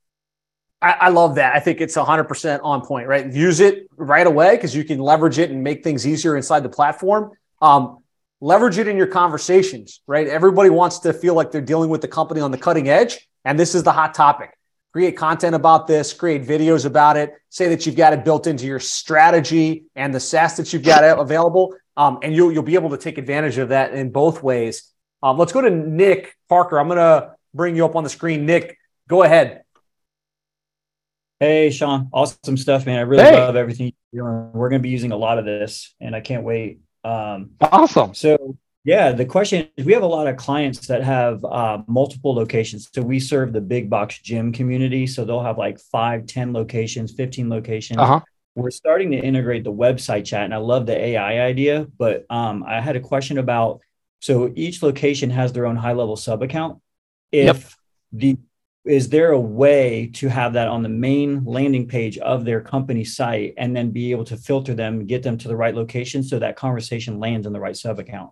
[0.84, 1.56] I, I love that.
[1.56, 3.32] I think it's 100% on point, right?
[3.32, 6.70] Use it right away because you can leverage it and make things easier inside the
[6.70, 7.32] platform.
[7.62, 8.00] Um,
[8.42, 10.28] leverage it in your conversations, right?
[10.28, 13.58] Everybody wants to feel like they're dealing with the company on the cutting edge, and
[13.58, 14.58] this is the hot topic.
[14.92, 18.66] Create content about this, create videos about it, say that you've got it built into
[18.66, 22.90] your strategy and the SaaS that you've got available, um, and you'll, you'll be able
[22.90, 24.92] to take advantage of that in both ways.
[25.24, 26.78] Um, let's go to Nick Parker.
[26.78, 28.46] I'm going to bring you up on the screen.
[28.46, 28.78] Nick,
[29.08, 29.63] go ahead.
[31.44, 33.00] Hey, Shaun, awesome stuff, man.
[33.00, 33.38] I really hey.
[33.38, 34.54] love everything you're doing.
[34.54, 36.80] We're going to be using a lot of this, and I can't wait.
[37.04, 38.14] Um, awesome.
[38.14, 42.34] So, yeah, the question is we have a lot of clients that have uh, multiple
[42.34, 42.88] locations.
[42.96, 45.06] So, we serve the big box gym community.
[45.06, 48.00] So, they'll have like five, 10 locations, 15 locations.
[48.00, 48.22] Uh-huh.
[48.56, 51.88] We're starting to integrate the website chat, and I love the AI idea.
[51.98, 53.82] But um, I had a question about
[54.22, 56.80] so each location has their own HighLevel sub account.
[57.34, 57.64] If yep.
[58.14, 58.38] the
[58.86, 63.04] is there a way to have that on the main landing page of their company
[63.04, 66.40] site and then be able to filter them get them to the right location so
[66.40, 68.32] that conversation lands in the right sub account?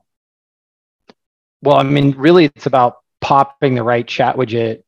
[1.61, 4.83] Well i mean really it's about popping the right chat widget.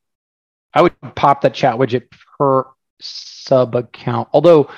[0.74, 2.66] I would pop that chat widget per
[3.00, 4.28] sub account.
[4.34, 4.70] Although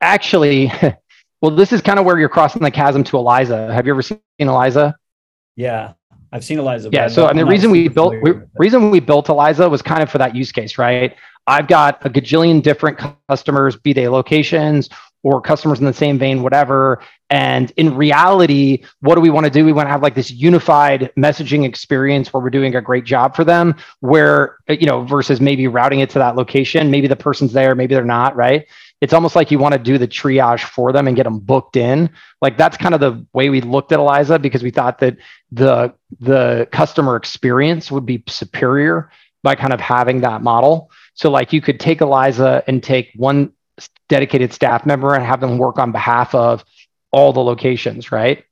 [0.00, 0.72] actually
[1.42, 3.72] well this is kind of where you're crossing the chasm to eliza.
[3.72, 4.96] Have you ever seen eliza?
[5.54, 5.94] Yeah
[6.32, 6.90] I've seen Eliza.
[6.92, 7.08] Yeah.
[7.08, 10.18] So, and the reason we built, we, reason we built Eliza was kind of for
[10.18, 11.16] that use case, right?
[11.46, 14.90] I've got a gajillion different customers, be they locations
[15.22, 17.02] or customers in the same vein, whatever.
[17.30, 19.64] And in reality, what do we want to do?
[19.64, 23.34] We want to have like this unified messaging experience where we're doing a great job
[23.34, 26.90] for them, where, you know, versus maybe routing it to that location.
[26.90, 28.66] Maybe the person's there, maybe they're not, right?
[29.00, 31.76] It's almost like you want to do the triage for them and get them booked
[31.76, 32.10] in.
[32.42, 35.16] Like that's kind of the way we looked at Eliza because we thought that
[35.52, 39.10] the the customer experience would be superior
[39.42, 40.90] by kind of having that model.
[41.14, 43.52] So like you could take Eliza and take one
[44.08, 46.64] dedicated staff member and have them work on behalf of
[47.10, 48.44] all the locations, right?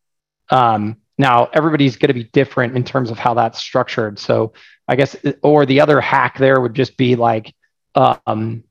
[0.51, 4.19] Um, now everybody's going to be different in terms of how that's structured.
[4.19, 4.53] So
[4.87, 7.53] I guess, or the other hack there would just be like,
[7.95, 8.63] um,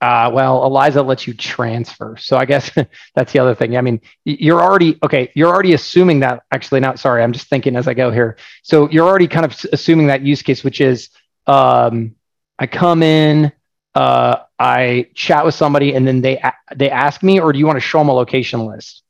[0.00, 2.16] uh, well, Eliza lets you transfer.
[2.18, 2.70] So I guess
[3.14, 3.76] that's the other thing.
[3.76, 7.76] I mean, you're already, okay, you're already assuming that, actually, not sorry, I'm just thinking
[7.76, 8.36] as I go here.
[8.62, 11.10] So you're already kind of assuming that use case, which is
[11.46, 12.14] um,
[12.58, 13.52] I come in,
[13.94, 16.42] uh, I chat with somebody, and then they,
[16.74, 19.02] they ask me, or do you want to show them a location list?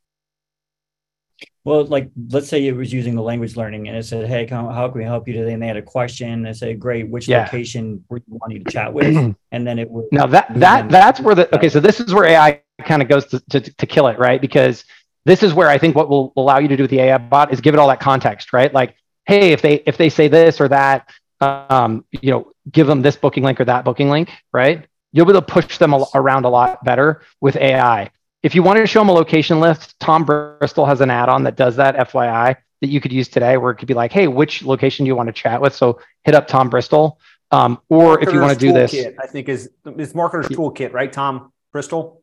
[1.64, 4.68] Well, like let's say it was using the language learning and it said, Hey, how,
[4.68, 5.52] how can we help you today?
[5.52, 7.44] And they had a question and they said, Great, which yeah.
[7.44, 9.14] location were you wanting to chat with?
[9.52, 12.24] and then it would now that that that's where the okay, so this is where
[12.24, 14.40] AI kind of goes to, to, to kill it, right?
[14.40, 14.84] Because
[15.26, 17.52] this is where I think what will allow you to do with the AI bot
[17.52, 18.72] is give it all that context, right?
[18.72, 18.96] Like,
[19.26, 23.16] hey, if they if they say this or that, um, you know, give them this
[23.16, 24.86] booking link or that booking link, right?
[25.12, 28.10] you'll be able to push them around a lot better with AI.
[28.42, 31.56] If you wanted to show them a location list, Tom Bristol has an add-on that
[31.56, 34.62] does that, FYI, that you could use today, where it could be like, "Hey, which
[34.62, 37.18] location do you want to chat with?" So hit up Tom Bristol.
[37.50, 40.92] Um, or Marketer's if you want to do this, I think is is Marketer's Toolkit,
[40.92, 41.12] right?
[41.12, 42.22] Tom Bristol.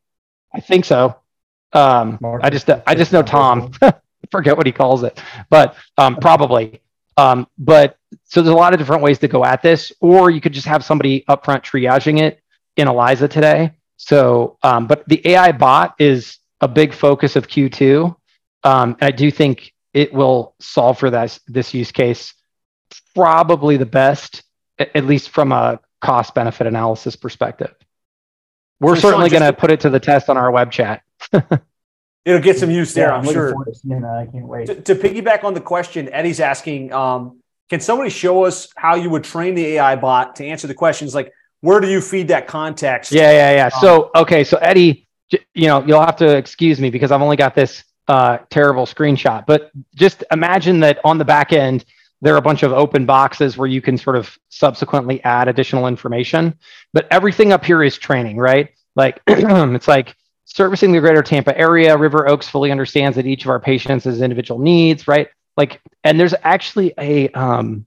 [0.54, 1.16] I think so.
[1.72, 3.70] Um, I just I just know Tom.
[4.32, 6.80] Forget what he calls it, but um, probably.
[7.16, 10.40] Um, but so there's a lot of different ways to go at this, or you
[10.40, 12.40] could just have somebody upfront triaging it
[12.76, 13.72] in Eliza today.
[13.98, 18.16] So, um, but the AI bot is a big focus of Q2.
[18.64, 22.32] Um, and I do think it will solve for this, this use case
[23.14, 24.42] probably the best,
[24.78, 27.74] at least from a cost benefit analysis perspective.
[28.80, 31.02] We're so certainly going to put it to the test on our web chat.
[32.24, 33.54] It'll get some use there, yeah, I'm, I'm sure.
[33.58, 34.66] I can't wait.
[34.66, 37.40] To, to, piggyback on the question, Eddie's asking, um,
[37.70, 41.14] can somebody show us how you would train the AI bot to answer the questions
[41.14, 43.12] like where do you feed that context?
[43.12, 43.64] Yeah, yeah, yeah.
[43.66, 45.08] Um, so okay, so Eddie,
[45.54, 49.46] you know, you'll have to excuse me because I've only got this uh, terrible screenshot.
[49.46, 51.84] But just imagine that on the back end,
[52.20, 55.86] there are a bunch of open boxes where you can sort of subsequently add additional
[55.86, 56.58] information.
[56.92, 58.70] But everything up here is training, right?
[58.96, 61.96] Like it's like servicing the greater Tampa area.
[61.96, 65.28] River Oaks fully understands that each of our patients has individual needs, right?
[65.56, 67.84] Like, and there's actually a um,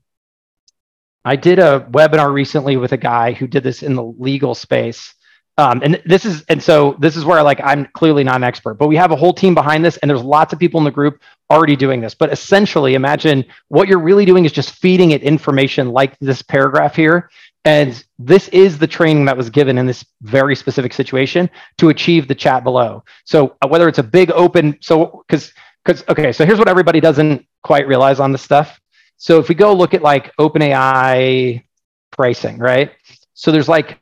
[1.24, 5.14] I did a webinar recently with a guy who did this in the legal space.
[5.58, 8.76] Um, and this is and so this is where like I'm clearly not an expert,
[8.76, 10.92] but we have a whole team behind this, and there's lots of people in the
[10.92, 12.16] group already doing this.
[12.16, 16.96] But essentially, imagine what you're really doing is just feeding it information like this paragraph
[16.96, 17.30] here,
[17.64, 22.28] and this is the training that was given in this very specific situation to achieve
[22.28, 23.04] the chat below.
[23.26, 25.54] So uh, whether it's a big open, so because
[25.86, 28.81] because okay, so here's what everybody doesn't quite realize on this stuff.
[29.22, 31.64] So if we go look at like OpenAI
[32.10, 32.92] pricing, right?
[33.36, 34.00] So there's like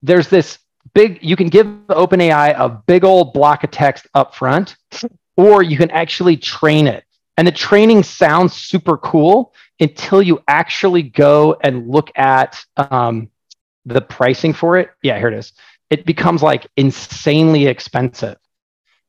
[0.00, 0.60] there's this
[0.94, 4.76] big you can give OpenAI a big old block of text up front,
[5.36, 7.02] or you can actually train it.
[7.36, 13.30] And the training sounds super cool until you actually go and look at um,
[13.86, 14.90] the pricing for it.
[15.02, 15.52] Yeah, here it is.
[15.90, 18.36] It becomes like insanely expensive.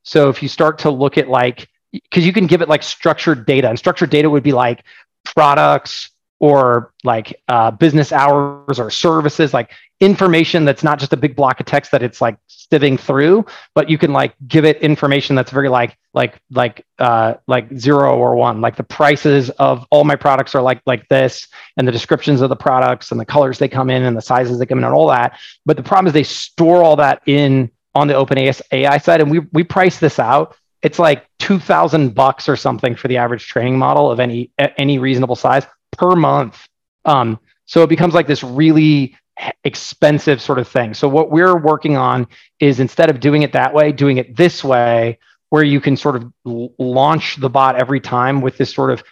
[0.02, 3.46] So if you start to look at like, because you can give it like structured
[3.46, 4.84] data, and structured data would be like,
[5.26, 6.10] products
[6.40, 11.60] or like uh, business hours or services, like information that's not just a big block
[11.60, 13.46] of text that it's like sieving through,
[13.76, 18.18] but you can like give it information that's very like like like uh, like zero
[18.18, 18.62] or one.
[18.62, 22.50] Like the prices of all my products are like like this, and the descriptions of
[22.50, 24.94] the products and the colors they come in and the sizes they come in and
[24.94, 25.38] all that.
[25.66, 29.40] But the problem is they store all that in on the OpenAI side, and we
[29.52, 34.12] we price this out it's like 2000 bucks or something for the average training model
[34.12, 36.68] of any any reasonable size per month.
[37.06, 39.16] Um, so it becomes like this really
[39.64, 40.94] expensive sort of thing.
[40.94, 42.28] So what we're working on
[42.60, 45.18] is instead of doing it that way doing it this way
[45.50, 46.32] where you can sort of
[46.78, 49.04] launch the bot every time with this sort of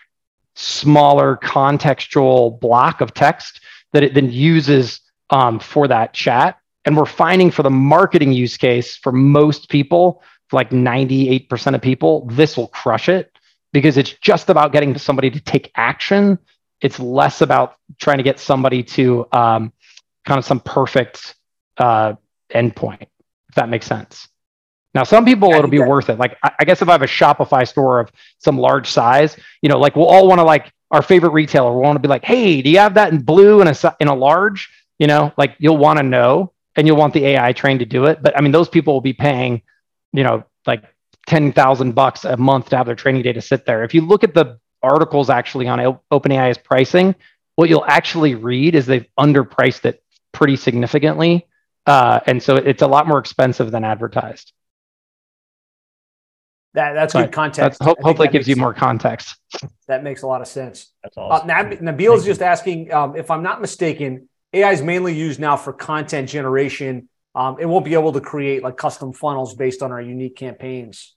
[0.56, 3.62] smaller contextual block of text
[3.94, 6.60] that it then uses um, for that chat.
[6.86, 12.26] And we're finding for the marketing use case for most people like 98% of people,
[12.28, 13.32] this will crush it
[13.74, 16.40] because it's just about getting somebody to take action.
[16.82, 19.74] It's less about trying to get somebody to um,
[20.26, 21.36] kind of some perfect
[21.78, 22.14] uh,
[22.54, 23.08] endpoint,
[23.50, 24.28] if that makes sense.
[24.94, 26.18] Now, some people it'll be worth it.
[26.18, 29.78] Like, I guess if I have a Shopify store of some large size, you know,
[29.78, 31.74] like we'll all want to like our favorite retailer.
[31.74, 34.08] We want to be like, hey, do you have that in blue and a in
[34.08, 34.70] a large?
[34.98, 38.06] You know, like you'll want to know, and you'll want the AI trained to do
[38.06, 38.24] it.
[38.24, 39.62] But I mean, those people will be paying
[40.14, 40.84] you know, like
[41.28, 43.84] 10,000 bucks a month to have their training data sit there.
[43.84, 47.16] If you look at the articles actually on OpenAI's pricing,
[47.56, 51.48] what you'll actually read is they've underpriced it pretty significantly.
[51.86, 54.54] Uh, and so it's a lot more expensive than advertised.
[56.74, 57.80] That, that's but good context.
[57.80, 59.36] That's, ho- hopefully, it gives you more context.
[59.88, 60.92] That makes a lot of sense.
[61.02, 61.50] That's awesome.
[61.50, 65.58] Uh, Nabil is just asking um, if I'm not mistaken, AI is mainly used now
[65.58, 69.92] for content generation um, it won't be able to create like custom funnels based on
[69.92, 71.16] our unique campaigns.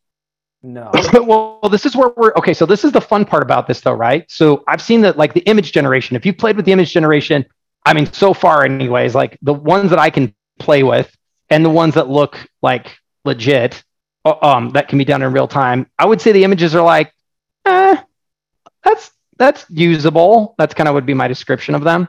[0.62, 0.90] No.
[1.14, 2.52] well, this is where we're okay.
[2.52, 4.30] So this is the fun part about this, though, right?
[4.30, 6.16] So I've seen that like the image generation.
[6.16, 7.46] If you played with the image generation,
[7.86, 11.10] I mean, so far, anyways, like the ones that I can play with
[11.48, 13.82] and the ones that look like legit,
[14.26, 15.86] uh, um, that can be done in real time.
[15.98, 17.14] I would say the images are like,
[17.64, 17.96] eh,
[18.84, 20.54] that's that's usable.
[20.58, 22.08] That's kind of would be my description of them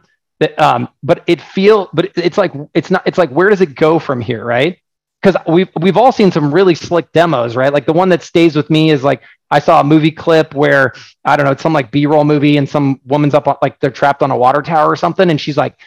[0.59, 3.03] um, but it feel, but it's like it's not.
[3.05, 4.79] It's like where does it go from here, right?
[5.21, 7.71] Because we've we've all seen some really slick demos, right?
[7.71, 10.93] Like the one that stays with me is like I saw a movie clip where
[11.25, 13.91] I don't know, it's some like B-roll movie, and some woman's up on, like they're
[13.91, 15.77] trapped on a water tower or something, and she's like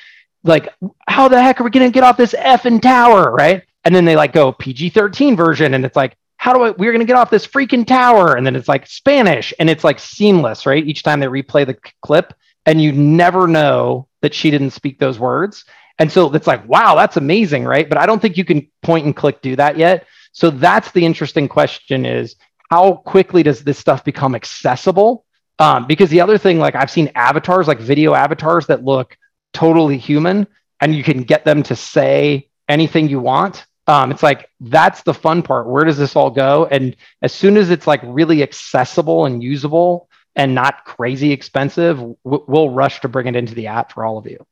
[0.44, 0.68] like,
[1.08, 3.32] how the heck are we to get off this effing tower?
[3.32, 3.64] Right.
[3.84, 5.74] And then they like go PG 13 version.
[5.74, 8.36] And it's like, how do I, we're going to get off this freaking tower.
[8.36, 10.86] And then it's like Spanish and it's like seamless, right?
[10.86, 12.34] Each time they replay the clip
[12.66, 15.66] and you never know that she didn't speak those words.
[15.98, 17.86] And so it's like, wow, that's amazing, right?
[17.86, 20.06] But I don't think you can point and click do that yet.
[20.32, 22.36] So that's the interesting question is
[22.70, 25.26] how quickly does this stuff become accessible?
[25.58, 29.18] Um, because the other thing, like I've seen avatars, like video avatars that look
[29.52, 30.46] totally human,
[30.80, 33.66] and you can get them to say anything you want.
[33.86, 35.68] Um, it's like that's the fun part.
[35.68, 36.64] Where does this all go?
[36.70, 42.70] And as soon as it's like really accessible and usable and not crazy expensive, we'll
[42.70, 44.44] rush to bring it into the app for all of you.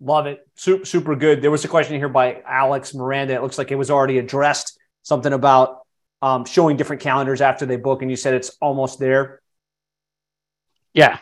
[0.00, 0.46] Love it.
[0.56, 1.42] Super, super good.
[1.42, 3.34] There was a question here by Alex Miranda.
[3.34, 4.78] It looks like it was already addressed.
[5.02, 5.86] Something about
[6.20, 9.40] um, showing different calendars after they book, and you said it's almost there.
[10.92, 11.18] Yeah,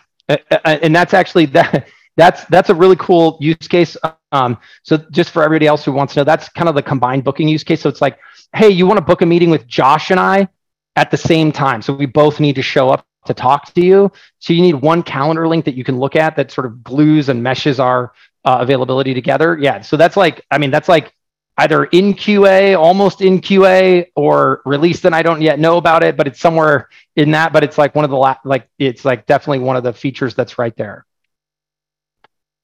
[0.65, 1.89] and that's actually that.
[2.17, 3.97] That's that's a really cool use case.
[4.31, 7.25] Um, so just for everybody else who wants to know, that's kind of the combined
[7.25, 7.81] booking use case.
[7.81, 8.19] So it's like,
[8.55, 10.49] hey, you want to book a meeting with Josh and I
[10.97, 11.83] at the same time.
[11.83, 14.13] So we both need to show up to talk to you.
[14.39, 17.29] So you need one calendar link that you can look at that sort of glues
[17.29, 18.13] and meshes our
[18.45, 19.59] uh, availability together.
[19.61, 19.81] Yeah.
[19.81, 21.15] So that's like, I mean, that's like
[21.57, 26.17] either in QA, almost in QA, or released, and I don't yet know about it,
[26.17, 27.53] but it's somewhere in that.
[27.53, 30.35] But it's like one of the la- like it's like definitely one of the features
[30.35, 31.07] that's right there.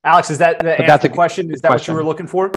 [0.03, 1.53] Alex, is that the that's a question?
[1.53, 1.95] Is that question.
[1.95, 2.51] what you were looking for?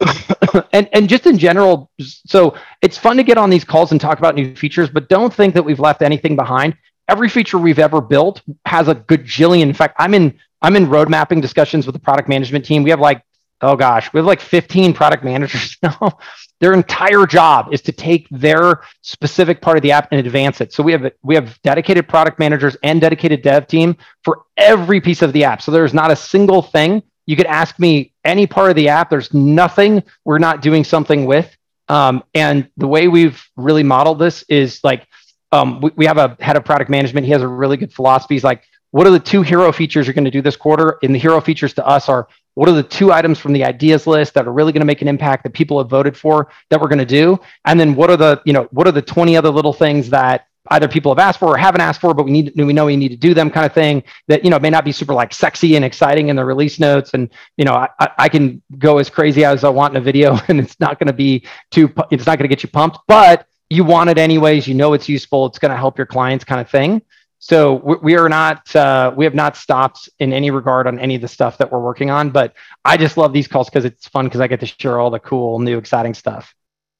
[0.72, 4.18] and and just in general, so it's fun to get on these calls and talk
[4.18, 6.76] about new features, but don't think that we've left anything behind.
[7.08, 9.62] Every feature we've ever built has a gajillion.
[9.62, 12.82] In fact, I'm in I'm in road mapping discussions with the product management team.
[12.82, 13.22] We have like
[13.62, 16.18] oh gosh, we have like 15 product managers now.
[16.60, 20.72] their entire job is to take their specific part of the app and advance it.
[20.72, 25.22] So we have we have dedicated product managers and dedicated dev team for every piece
[25.22, 25.62] of the app.
[25.62, 29.10] So there's not a single thing you could ask me any part of the app.
[29.10, 31.56] There's nothing we're not doing something with.
[31.88, 35.06] Um, and the way we've really modeled this is like
[35.52, 37.26] um, we, we have a head of product management.
[37.26, 38.34] He has a really good philosophy.
[38.34, 38.62] He's like,
[38.92, 40.98] what are the two hero features you're going to do this quarter?
[41.02, 44.06] And the hero features to us are what are the two items from the ideas
[44.06, 46.80] list that are really going to make an impact that people have voted for that
[46.80, 47.38] we're going to do?
[47.64, 50.46] And then what are the, you know, what are the 20 other little things that
[50.70, 52.96] either people have asked for or haven't asked for, but we need we know we
[52.96, 55.34] need to do them kind of thing that, you know, may not be super like
[55.34, 57.10] sexy and exciting in the release notes.
[57.14, 60.38] And, you know, I, I can go as crazy as I want in a video
[60.48, 63.46] and it's not going to be too, it's not going to get you pumped, but
[63.68, 64.66] you want it anyways.
[64.66, 65.46] You know, it's useful.
[65.46, 67.02] It's going to help your clients kind of thing.
[67.42, 71.22] So we are not, uh, we have not stopped in any regard on any of
[71.22, 72.30] the stuff that we're working on.
[72.30, 72.54] But
[72.84, 75.20] I just love these calls because it's fun because I get to share all the
[75.20, 76.54] cool, new, exciting stuff.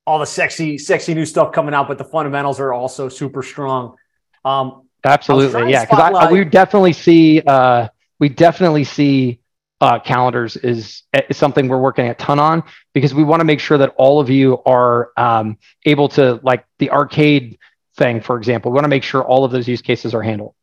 [0.06, 3.96] All the sexy, sexy new stuff coming out, but the fundamentals are also super strong.
[4.44, 5.84] Um, Absolutely, yeah.
[5.84, 7.88] Because we definitely see, uh,
[8.18, 9.40] we definitely see
[9.80, 13.60] uh, calendars is, is, something we're working a ton on because we want to make
[13.60, 17.58] sure that all of you are um, able to like the arcade
[17.96, 18.70] thing, for example.
[18.70, 20.54] We want to make sure all of those use cases are handled.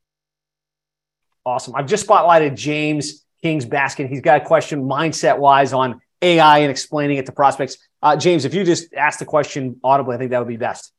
[1.45, 1.75] Awesome.
[1.75, 4.09] I've just spotlighted James King's basket.
[4.09, 7.77] He's got a question mindset wise on AI and explaining it to prospects.
[8.01, 10.91] Uh, James, if you just ask the question audibly, I think that would be best.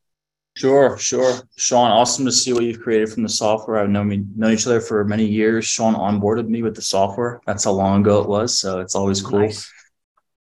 [0.55, 1.39] Sure, sure.
[1.55, 3.79] Shaun, awesome to see what you've created from the software.
[3.79, 5.65] I've known me known each other for many years.
[5.65, 7.39] Shaun onboarded me with the software.
[7.45, 8.59] That's how long ago it was.
[8.59, 9.39] So it's always cool.
[9.39, 9.71] Nice.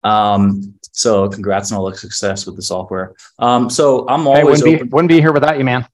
[0.03, 3.15] Um, so congrats on all the success with the software.
[3.39, 5.87] Um, so I'm always hey, wouldn't, be, wouldn't be here without you, man.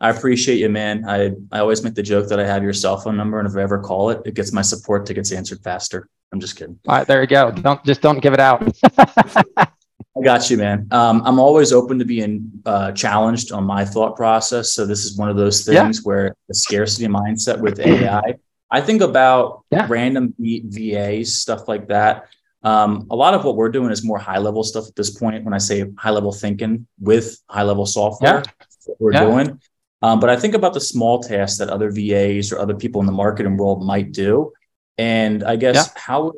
[0.00, 1.04] I appreciate you, man.
[1.08, 3.56] I I always make the joke that I have your cell phone number, and if
[3.56, 6.08] I ever call it, it gets my support tickets answered faster.
[6.32, 6.78] I'm just kidding.
[6.86, 7.50] All right, there you go.
[7.50, 8.62] Don't just don't give it out.
[10.20, 10.86] I got you, man.
[10.90, 14.72] Um, I'm always open to being uh, challenged on my thought process.
[14.72, 16.02] So this is one of those things yeah.
[16.02, 18.34] where the scarcity mindset with AI.
[18.70, 19.86] I think about yeah.
[19.88, 22.28] random VAs, stuff like that.
[22.62, 25.44] Um, a lot of what we're doing is more high level stuff at this point.
[25.44, 28.94] When I say high level thinking with HighLevel software, yeah.
[28.98, 29.60] we're doing.
[30.02, 33.06] Um, but I think about the small tasks that other VAs or other people in
[33.06, 34.52] the marketing world might do.
[34.98, 36.00] And I guess yeah.
[36.00, 36.32] how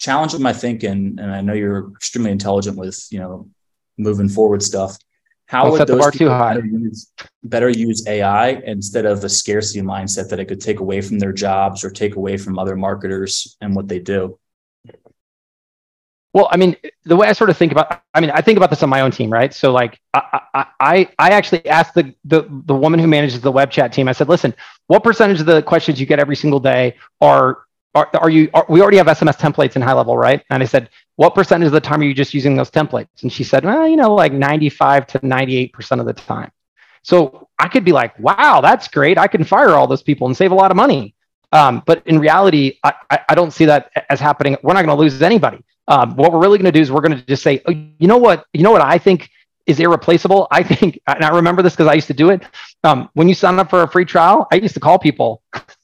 [0.00, 3.48] challenging my thinking, and I know you're extremely intelligent with, you know,
[3.98, 4.96] moving forward stuff.
[5.46, 7.12] How I'll would those better use,
[7.44, 11.32] better use AI instead of the scarcity mindset that it could take away from their
[11.32, 14.38] jobs or take away from other marketers and what they do?
[16.32, 18.70] Well, I mean, the way I sort of think about, I mean, I think about
[18.70, 19.52] this on my own team, right?
[19.52, 23.72] So, like, I, I, I actually asked the, the the woman who manages the web
[23.72, 24.06] chat team.
[24.06, 24.54] I said, listen,
[24.86, 27.64] what percentage of the questions you get every single day are
[27.94, 28.50] are, are you?
[28.54, 30.42] Are, we already have SMS templates in HighLevel, right?
[30.50, 33.22] And I said, what percentage of the time are you just using those templates?
[33.22, 36.50] And she said, well, you know, like ninety-five to ninety-eight percent of the time.
[37.02, 39.18] So I could be like, wow, that's great.
[39.18, 41.14] I can fire all those people and save a lot of money.
[41.52, 42.94] Um, but in reality, I,
[43.28, 44.56] I, don't see that as happening.
[44.62, 45.64] We're not going to lose anybody.
[45.88, 48.06] Um, what we're really going to do is we're going to just say, oh, you
[48.06, 49.30] know what, you know what I think
[49.66, 50.46] is irreplaceable.
[50.52, 52.42] I think, and I remember this because I used to do it.
[52.84, 55.42] Um, when you sign up for a free trial, I used to call people,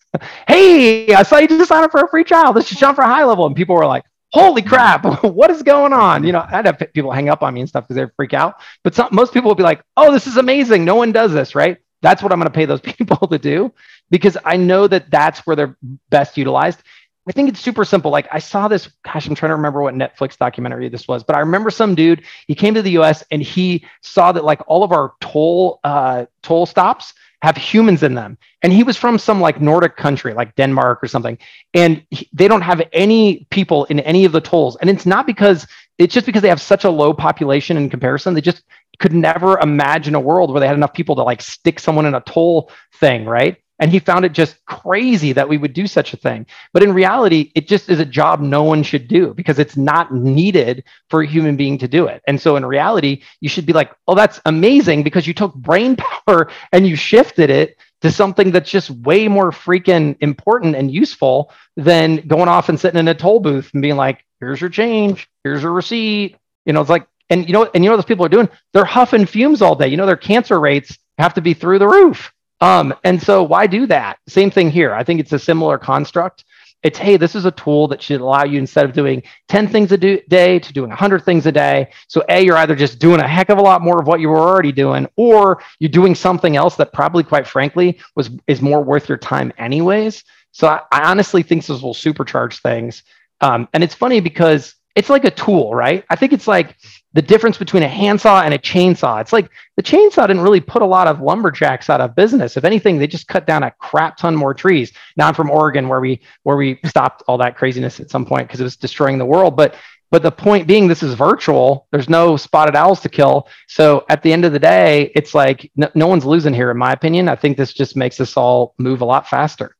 [0.48, 2.52] "Hey, I saw you just sign up for a free trial.
[2.52, 5.92] This is Shaun for a HighLevel," and people were like, "Holy crap, what is going
[5.92, 8.34] on?" You know, I'd have people hang up on me and stuff because they freak
[8.34, 8.61] out.
[8.82, 10.84] But some, most people would be like, "Oh, this is amazing.
[10.84, 13.72] No one does this, right?" That's what I'm going to pay those people to do
[14.11, 15.76] because I know that that's where they're
[16.11, 16.82] best utilized.
[17.28, 18.12] I think it's super simple.
[18.12, 21.34] Like I saw this, gosh, I'm trying to remember what Netflix documentary this was, but
[21.34, 24.84] I remember some dude, he came to the US and he saw that like all
[24.84, 28.39] of our toll uh, toll stops have humans in them.
[28.62, 31.39] And he was from some like Nordic country, like Denmark or something.
[31.74, 34.76] And he, they don't have any people in any of the tolls.
[34.76, 35.66] And it's not because
[35.99, 38.34] it's just because they have such a low population in comparison.
[38.34, 38.62] They just
[38.99, 42.14] could never imagine a world where they had enough people to like stick someone in
[42.14, 43.57] a toll thing, right?
[43.79, 46.47] And he found it just crazy that we would do such a thing.
[46.72, 50.14] But in reality, it just is a job no one should do because it's not
[50.14, 52.22] needed for a human being to do it.
[52.27, 55.97] And so in reality, you should be like, oh, that's amazing because you took brain
[56.27, 61.53] power and you shifted it to something that's just way more freaking important and useful
[61.77, 65.29] than going off and sitting in a toll booth and being like, here's your change,
[65.45, 66.37] here's your receipt.
[66.64, 68.49] You know, it's like, and you know, and you know what those people are doing?
[68.72, 69.89] They're huffing fumes all day.
[69.89, 72.33] You know, their cancer rates have to be through the roof.
[72.61, 74.18] Um, and so why do that?
[74.28, 74.94] Same thing here.
[74.94, 76.44] I think it's a similar construct.
[76.82, 79.92] It's hey, this is a tool that should allow you instead of doing 10 things
[79.92, 81.90] a do- day to doing 100 things a day.
[82.07, 84.28] So a, you're either just doing a heck of a lot more of what you
[84.28, 88.82] were already doing, or you're doing something else that probably, quite frankly, was is more
[88.82, 90.22] worth your time anyways.
[90.52, 93.02] So I, I honestly think this will supercharge things.
[93.40, 96.04] Um, and it's funny because it's like a tool, right?
[96.09, 96.76] I think it's like
[97.16, 99.22] the difference between a handsaw and a chainsaw.
[99.22, 102.58] It's like the chainsaw didn't really put a lot of lumberjacks out of business.
[102.58, 104.92] If anything, they just cut down a crap ton more trees.
[105.16, 108.46] Now I'm from Oregon, where we where we stopped all that craziness at some point
[108.46, 109.56] because it was destroying the world.
[109.56, 109.76] But
[110.10, 111.88] but the point being, this is virtual.
[111.90, 113.48] There's no spotted owls to kill.
[113.66, 116.76] So at the end of the day, it's like no, no one's losing here, in
[116.76, 117.30] my opinion.
[117.30, 119.74] I think this just makes us all move a lot faster.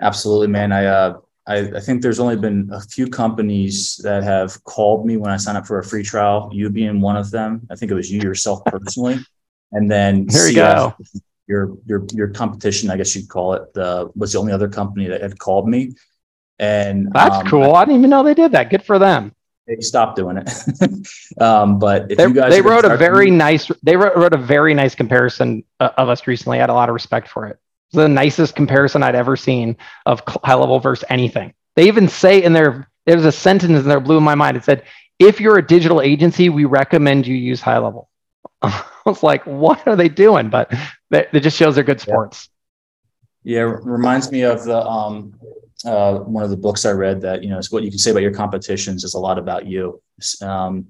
[0.00, 0.72] Absolutely, man.
[0.72, 5.16] I uh, I, I, think there's only been a few companies that have called me
[5.16, 6.50] when I signed up for a free trial.
[6.52, 7.66] You being one of them.
[7.70, 9.18] I think it was you yourself personally,
[9.72, 10.94] and then there you go.
[11.46, 15.06] Your your your competition, I guess you'd call it, the was the only other company
[15.08, 15.94] that had called me.
[16.58, 17.74] And that's um, cool.
[17.74, 18.68] I, I didn't even know they did that.
[18.68, 19.32] Good for them.
[19.66, 20.50] They stopped doing it.
[21.40, 23.70] um, but they, they wrote a very nice.
[23.82, 26.58] They wrote, wrote a very nice comparison uh, of us recently.
[26.58, 27.58] I had a lot of respect for it
[27.92, 29.76] the nicest comparison I'd ever seen
[30.06, 31.54] of HighLevel versus anything.
[31.76, 34.56] They even say in their there's a sentence in there blew my mind.
[34.56, 34.84] It said,
[35.18, 38.06] "If you're a digital agency, we recommend you use HighLevel."
[38.62, 40.74] I was like, "What are they doing?" But
[41.10, 42.50] it just shows they're good sports.
[43.44, 45.34] Yeah, yeah reminds me of the um,
[45.84, 48.10] uh, one of the books I read that you know it's what you can say
[48.10, 50.02] about your competitions is a lot about you.
[50.42, 50.88] Um,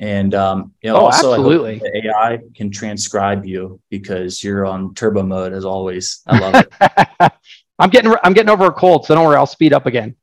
[0.00, 1.78] and um, you know, oh, also absolutely.
[1.78, 6.22] the AI can transcribe you because you're on turbo mode as always.
[6.26, 7.32] I love it.
[7.78, 10.16] I'm getting I'm getting over a cold, so don't worry, I'll speed up again.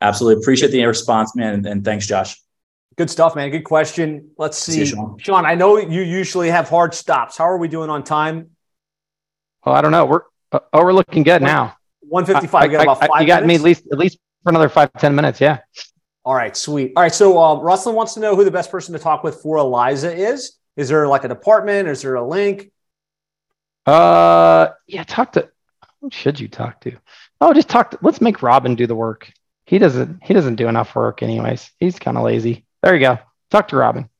[0.00, 0.40] Absolutely.
[0.40, 1.54] Appreciate the response, man.
[1.54, 2.40] And, and thanks, Josh.
[2.96, 3.50] Good stuff, man.
[3.50, 4.30] Good question.
[4.38, 4.72] Let's see.
[4.72, 5.18] see you, Shaun.
[5.18, 7.36] Shaun, I know you usually have hard stops.
[7.36, 8.50] How are we doing on time?
[9.64, 10.06] Oh, I don't know.
[10.06, 11.76] We're oh, we're looking good now.
[12.02, 12.54] 155.
[12.54, 13.48] I, I, got I, you got minutes?
[13.48, 15.40] me at least at least for another five ten minutes.
[15.40, 15.58] Yeah.
[16.28, 16.92] All right, sweet.
[16.94, 19.40] All right, so um, Russell wants to know who the best person to talk with
[19.40, 20.58] for Eliza is.
[20.76, 21.88] Is there like a department?
[21.88, 22.70] Is there a link?
[23.86, 25.48] Uh, yeah, talk to.
[26.02, 26.92] Who should you talk to?
[27.40, 27.98] Oh, just talk to.
[28.02, 29.32] Let's make Robin do the work.
[29.64, 30.22] He doesn't.
[30.22, 31.70] He doesn't do enough work, anyways.
[31.78, 32.66] He's kind of lazy.
[32.82, 33.18] There you go.
[33.50, 34.10] Talk to Robin.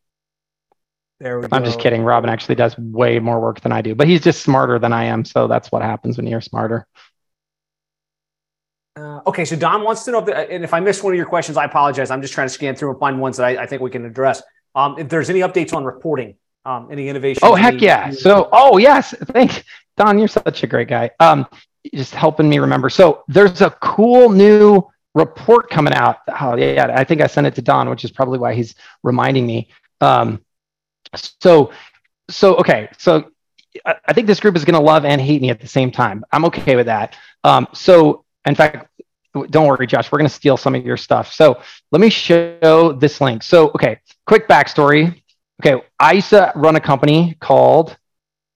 [1.20, 2.04] There we I'm just kidding.
[2.04, 5.04] Robin actually does way more work than I do, but he's just smarter than I
[5.04, 5.26] am.
[5.26, 6.86] So that's what happens when you're smarter.
[8.98, 11.16] Uh, okay, so Don wants to know if, the, and if I missed one of
[11.16, 12.10] your questions, I apologize.
[12.10, 14.04] I'm just trying to scan through and find ones that I, I think we can
[14.04, 14.42] address.
[14.74, 16.34] Um, if there's any updates on reporting,
[16.64, 17.40] um, any innovation?
[17.44, 18.10] Oh heck yeah!
[18.10, 19.62] So oh yes, thanks,
[19.96, 20.18] Don.
[20.18, 21.10] You're such a great guy.
[21.20, 21.46] Um,
[21.94, 22.90] just helping me remember.
[22.90, 24.82] So there's a cool new
[25.14, 26.18] report coming out.
[26.40, 29.46] Oh yeah, I think I sent it to Don, which is probably why he's reminding
[29.46, 29.68] me.
[30.00, 30.44] Um,
[31.14, 31.72] so
[32.28, 33.30] so okay, so
[33.84, 36.24] I think this group is going to love and hate me at the same time.
[36.32, 37.16] I'm okay with that.
[37.44, 38.87] Um, so in fact,
[39.46, 41.32] don't worry, Josh, we're going to steal some of your stuff.
[41.32, 41.60] So
[41.92, 43.42] let me show this link.
[43.42, 45.22] So, okay, quick backstory.
[45.60, 47.96] Okay, I used to run a company called,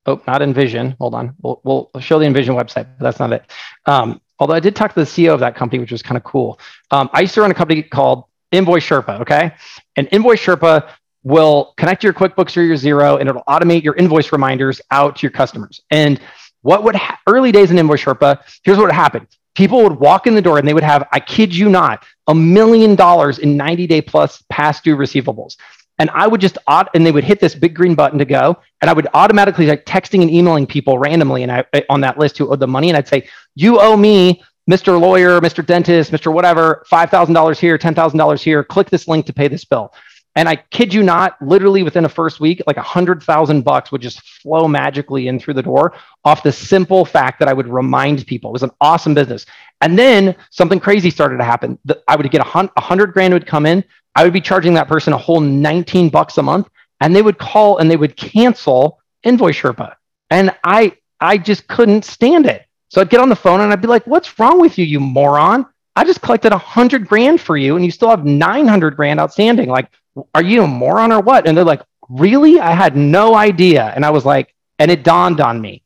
[0.06, 0.96] oh, not Envision.
[1.00, 1.34] Hold on.
[1.42, 3.44] We'll, we'll show the Envision website, but that's not it.
[3.86, 6.24] Um, although I did talk to the CEO of that company, which was kind of
[6.24, 6.60] cool.
[6.90, 9.52] Um, I used to run a company called Invoice Sherpa, okay?
[9.96, 10.88] And Invoice Sherpa
[11.24, 15.22] will connect your QuickBooks or your Xero, and it'll automate your invoice reminders out to
[15.22, 15.80] your customers.
[15.90, 16.20] And
[16.62, 19.28] what would ha- early days in Invoice Sherpa, here's what happened.
[19.54, 22.34] People would walk in the door and they would have, I kid you not, a
[22.34, 25.56] million dollars in 90 day plus past due receivables.
[25.98, 28.58] And I would just, and they would hit this big green button to go.
[28.80, 32.38] And I would automatically like texting and emailing people randomly and I, on that list
[32.38, 32.88] who owed the money.
[32.88, 34.98] And I'd say, you owe me Mr.
[35.00, 35.64] Lawyer, Mr.
[35.64, 36.32] Dentist, Mr.
[36.32, 39.92] Whatever, $5,000 here, $10,000 here, click this link to pay this bill.
[40.34, 43.92] And I kid you not, literally within a first week, like a hundred thousand bucks
[43.92, 47.68] would just flow magically in through the door off the simple fact that I would
[47.68, 48.50] remind people.
[48.50, 49.44] It was an awesome business.
[49.82, 51.78] And then something crazy started to happen.
[52.08, 53.84] I would get a hundred grand would come in.
[54.14, 56.68] I would be charging that person a whole 19 bucks a month
[57.00, 59.96] and they would call and they would cancel invoice Sherpa.
[60.30, 62.64] And I, I just couldn't stand it.
[62.88, 65.00] So I'd get on the phone and I'd be like, what's wrong with you, you
[65.00, 65.66] moron?
[65.94, 69.68] I just collected a hundred grand for you and you still have 900 grand outstanding.
[69.68, 69.90] Like,
[70.34, 71.46] are you a moron or what?
[71.46, 72.60] And they're like, really?
[72.60, 73.92] I had no idea.
[73.94, 75.82] And I was like, and it dawned on me.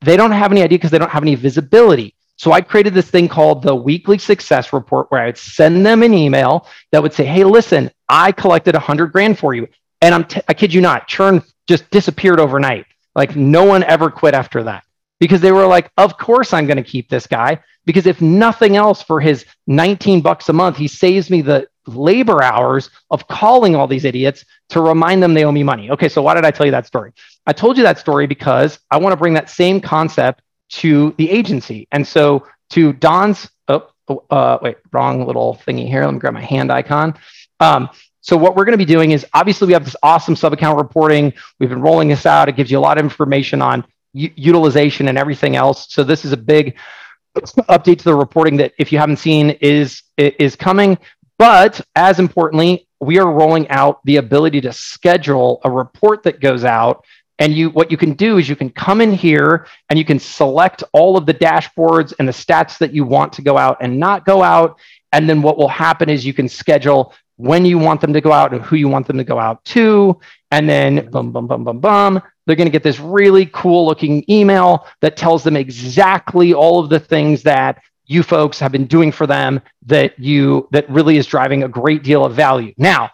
[0.00, 2.14] They don't have any idea because they don't have any visibility.
[2.36, 6.02] So I created this thing called the weekly success report where I would send them
[6.02, 9.68] an email that would say, Hey, listen, I collected a hundred grand for you.
[10.00, 12.86] And I'm, t- I kid you not, churn just disappeared overnight.
[13.14, 14.84] Like no one ever quit after that
[15.18, 18.76] because they were like, of course I'm going to keep this guy because if nothing
[18.76, 23.74] else for his 19 bucks a month, he saves me the labor hours of calling
[23.74, 25.90] all these idiots to remind them they owe me money.
[25.90, 27.12] Okay, so why did I tell you that story?
[27.46, 31.30] I told you that story because I want to bring that same concept to the
[31.30, 31.88] agency.
[31.92, 36.04] And so to Don's, oh, oh, uh, wait, wrong little thingy here.
[36.04, 37.16] Let me grab my hand icon.
[37.58, 40.52] Um, so what we're going to be doing is obviously we have this awesome sub
[40.52, 41.32] account reporting.
[41.58, 42.48] We've been rolling this out.
[42.48, 45.92] It gives you a lot of information on u- utilization and everything else.
[45.92, 46.76] So this is a big
[47.36, 50.98] update to the reporting that if you haven't seen is is coming.
[51.40, 56.64] But as importantly, we are rolling out the ability to schedule a report that goes
[56.64, 57.02] out
[57.38, 60.18] and you, what you can do is you can come in here and you can
[60.18, 63.98] select all of the dashboards and the stats that you want to go out and
[63.98, 64.78] not go out.
[65.12, 68.32] And then what will happen is you can schedule when you want them to go
[68.32, 70.20] out and who you want them to go out to.
[70.50, 72.22] And then boom, boom, boom, boom, boom.
[72.44, 76.90] They're going to get this really cool looking email that tells them exactly all of
[76.90, 77.80] the things that
[78.10, 82.02] you folks have been doing for them that you that really is driving a great
[82.02, 82.74] deal of value.
[82.76, 83.10] Now,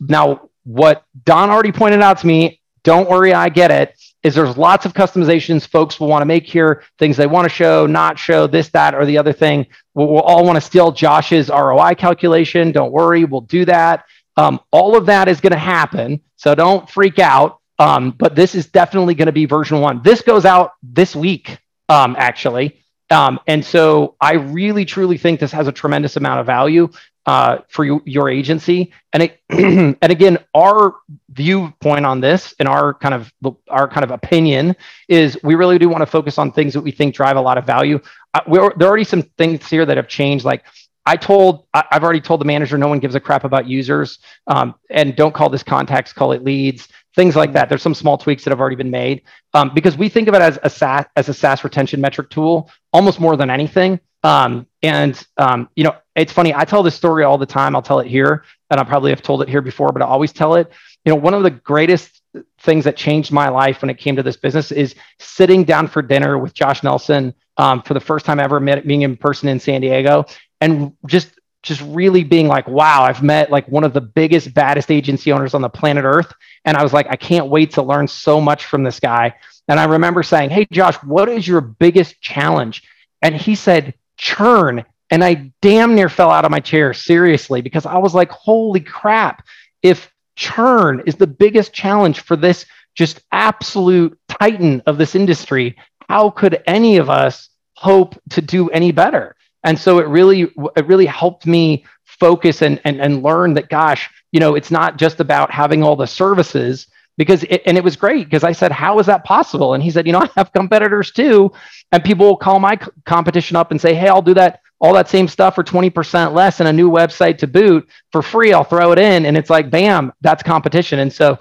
[0.00, 3.96] now what Don already pointed out to me don't worry, I get it.
[4.22, 7.48] Is there's lots of customizations folks will want to make here, things they want to
[7.48, 9.66] show, not show, this, that, or the other thing.
[9.94, 12.72] We'll, we'll all want to steal Josh's ROI calculation.
[12.72, 14.04] Don't worry, we'll do that.
[14.36, 16.20] Um, all of that is going to happen.
[16.36, 17.60] So don't freak out.
[17.78, 20.02] Um, but this is definitely going to be version one.
[20.02, 21.58] This goes out this week,
[21.88, 22.83] um, actually.
[23.10, 26.90] Um, and so I really truly think this has a tremendous amount of value
[27.26, 28.92] uh, for you, your agency.
[29.12, 30.94] And it, and again, our
[31.30, 33.32] viewpoint on this and our kind of
[33.68, 34.76] our kind of opinion
[35.08, 37.58] is we really do want to focus on things that we think drive a lot
[37.58, 38.00] of value.
[38.34, 40.64] Uh, there are already some things here that have changed, like.
[41.06, 44.20] I told I, have already told the manager no one gives a crap about users,
[44.46, 47.68] um, and don't call this contacts, call it leads, things like that.
[47.68, 50.42] There's some small tweaks that have already been made um, because we think of it
[50.42, 54.00] as a SaaS as a SaaS retention metric tool almost more than anything.
[54.22, 56.54] Um, and um, you know, it's funny.
[56.54, 57.76] I tell this story all the time.
[57.76, 60.32] I'll tell it here, and I probably have told it here before, but I always
[60.32, 60.72] tell it.
[61.04, 62.22] You know, one of the greatest
[62.60, 66.02] things that changed my life when it came to this business is sitting down for
[66.02, 69.60] dinner with Josh Nelson um, for the first time ever met being in person in
[69.60, 70.24] San Diego,
[70.60, 74.90] and just just really being like, wow, I've met like one of the biggest, baddest
[74.90, 76.32] agency owners on the planet Earth.
[76.64, 79.34] And I was like, I can't wait to learn so much from this guy.
[79.66, 82.82] And I remember saying, Hey, Josh, what is your biggest challenge?
[83.22, 84.84] And he said, churn.
[85.10, 88.80] And I damn near fell out of my chair, seriously, because I was like, holy
[88.80, 89.46] crap.
[89.82, 95.76] If churn is the biggest challenge for this just absolute titan of this industry,
[96.08, 99.36] how could any of us hope to do any better?
[99.64, 104.10] And so it really, it really helped me focus and, and, and learn that, gosh,
[104.30, 106.86] you know, it's not just about having all the services
[107.16, 109.74] because it, and it was great because I said, how is that possible?
[109.74, 111.52] And he said, you know, I have competitors too.
[111.92, 115.08] And people will call my competition up and say, hey, I'll do that, all that
[115.08, 118.52] same stuff for 20% less and a new website to boot for free.
[118.52, 119.26] I'll throw it in.
[119.26, 120.98] And it's like, bam, that's competition.
[120.98, 121.38] And so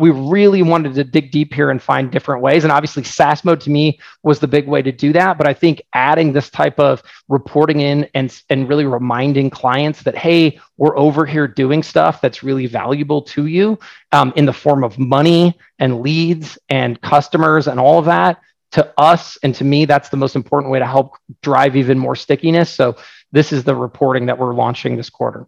[0.00, 2.64] we really wanted to dig deep here and find different ways.
[2.64, 5.38] And obviously, SaaS mode to me was the big way to do that.
[5.38, 10.16] But I think adding this type of reporting in and, and really reminding clients that,
[10.16, 13.78] hey, we're over here doing stuff that's really valuable to you
[14.10, 18.40] um, in the form of money and leads and customers and all of that.
[18.72, 22.16] To us and to me, that's the most important way to help drive even more
[22.16, 22.70] stickiness.
[22.70, 22.96] So,
[23.32, 25.46] this is the reporting that we're launching this quarter.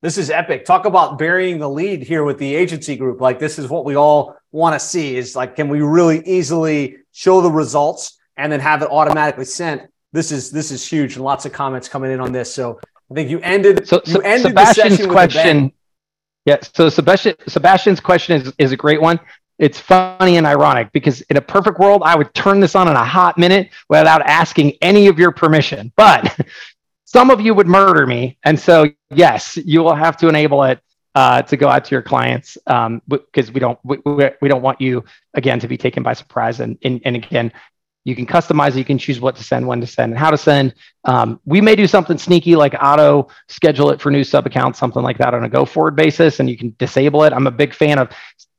[0.00, 0.64] This is epic.
[0.64, 3.20] Talk about burying the lead here with the agency group.
[3.20, 6.98] Like this is what we all want to see is like, can we really easily
[7.12, 9.82] show the results, and then have it automatically sent.
[10.12, 12.54] This is this is huge, and lots of comments coming in on this.
[12.54, 12.78] So
[13.10, 13.86] I think you ended.
[13.86, 15.72] So, you ended Sebastian's question.
[16.46, 16.58] Yeah.
[16.62, 19.20] So Sebastian Sebastian's question is is a great one.
[19.58, 22.94] It's funny and ironic because in a perfect world, I would turn this on in
[22.94, 25.92] a hot minute without asking any of your permission.
[25.96, 26.38] But
[27.10, 30.78] some of you would murder me, and so yes, you will have to enable it
[31.14, 33.96] uh, to go out to your clients because um, we don't we,
[34.42, 35.02] we don't want you
[35.32, 36.60] again to be taken by surprise.
[36.60, 37.50] And and, and again,
[38.04, 38.78] you can customize it.
[38.78, 40.74] You can choose what to send, when to send, and how to send.
[41.04, 45.02] Um, we may do something sneaky like auto schedule it for new sub accounts, something
[45.02, 47.32] like that on a go forward basis, and you can disable it.
[47.32, 48.10] I'm a big fan of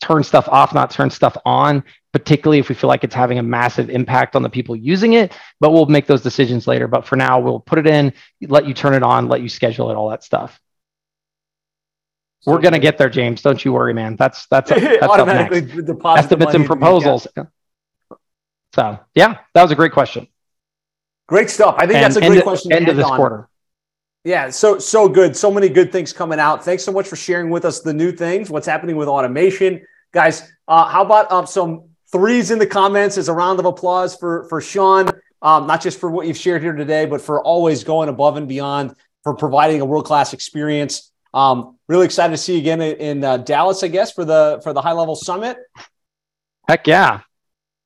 [0.01, 1.83] turn stuff off, not turn stuff on,
[2.13, 5.33] particularly if we feel like it's having a massive impact on the people using it.
[5.59, 6.87] But we'll make those decisions later.
[6.87, 9.89] But for now, we'll put it in, let you turn it on, let you schedule
[9.89, 10.59] it, all that stuff.
[12.41, 13.41] So We're gonna get there, James.
[13.41, 14.15] Don't you worry, man.
[14.15, 17.27] That's that's, that's automatically deposit estimates and proposals.
[18.73, 20.27] So yeah, that was a great question.
[21.27, 21.75] Great stuff.
[21.77, 22.71] I think and that's a great question.
[22.71, 23.15] End of this on.
[23.15, 23.49] quarter.
[24.23, 25.35] Yeah, so so good.
[25.35, 26.65] So many good things coming out.
[26.65, 28.49] Thanks so much for sharing with us the new things.
[28.49, 30.51] What's happening with automation, guys?
[30.67, 34.43] Uh, how about um, some threes in the comments as a round of applause for
[34.49, 35.09] for Shaun,
[35.41, 38.47] um, not just for what you've shared here today, but for always going above and
[38.47, 41.11] beyond for providing a world class experience.
[41.33, 44.59] Um, really excited to see you again in, in uh, Dallas, I guess, for the
[44.63, 45.57] for the HighLevel summit.
[46.67, 47.21] Heck yeah!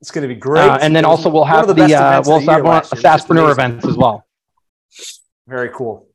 [0.03, 0.67] It's going to be great.
[0.67, 3.95] Uh, and then also we'll have the, the uh, we'll have one SaaSpreneur events as
[3.95, 4.27] well.
[5.47, 6.09] Very cool.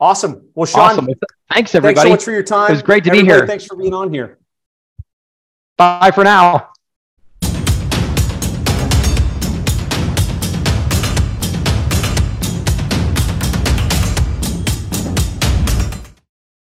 [0.00, 0.48] Awesome.
[0.54, 1.08] Well, Shaun, awesome.
[1.52, 1.96] thanks everybody.
[1.96, 2.70] Thanks so much for your time.
[2.70, 3.46] It was great to everybody, be here.
[3.46, 4.38] Thanks for being on here.
[5.76, 6.70] Bye for now.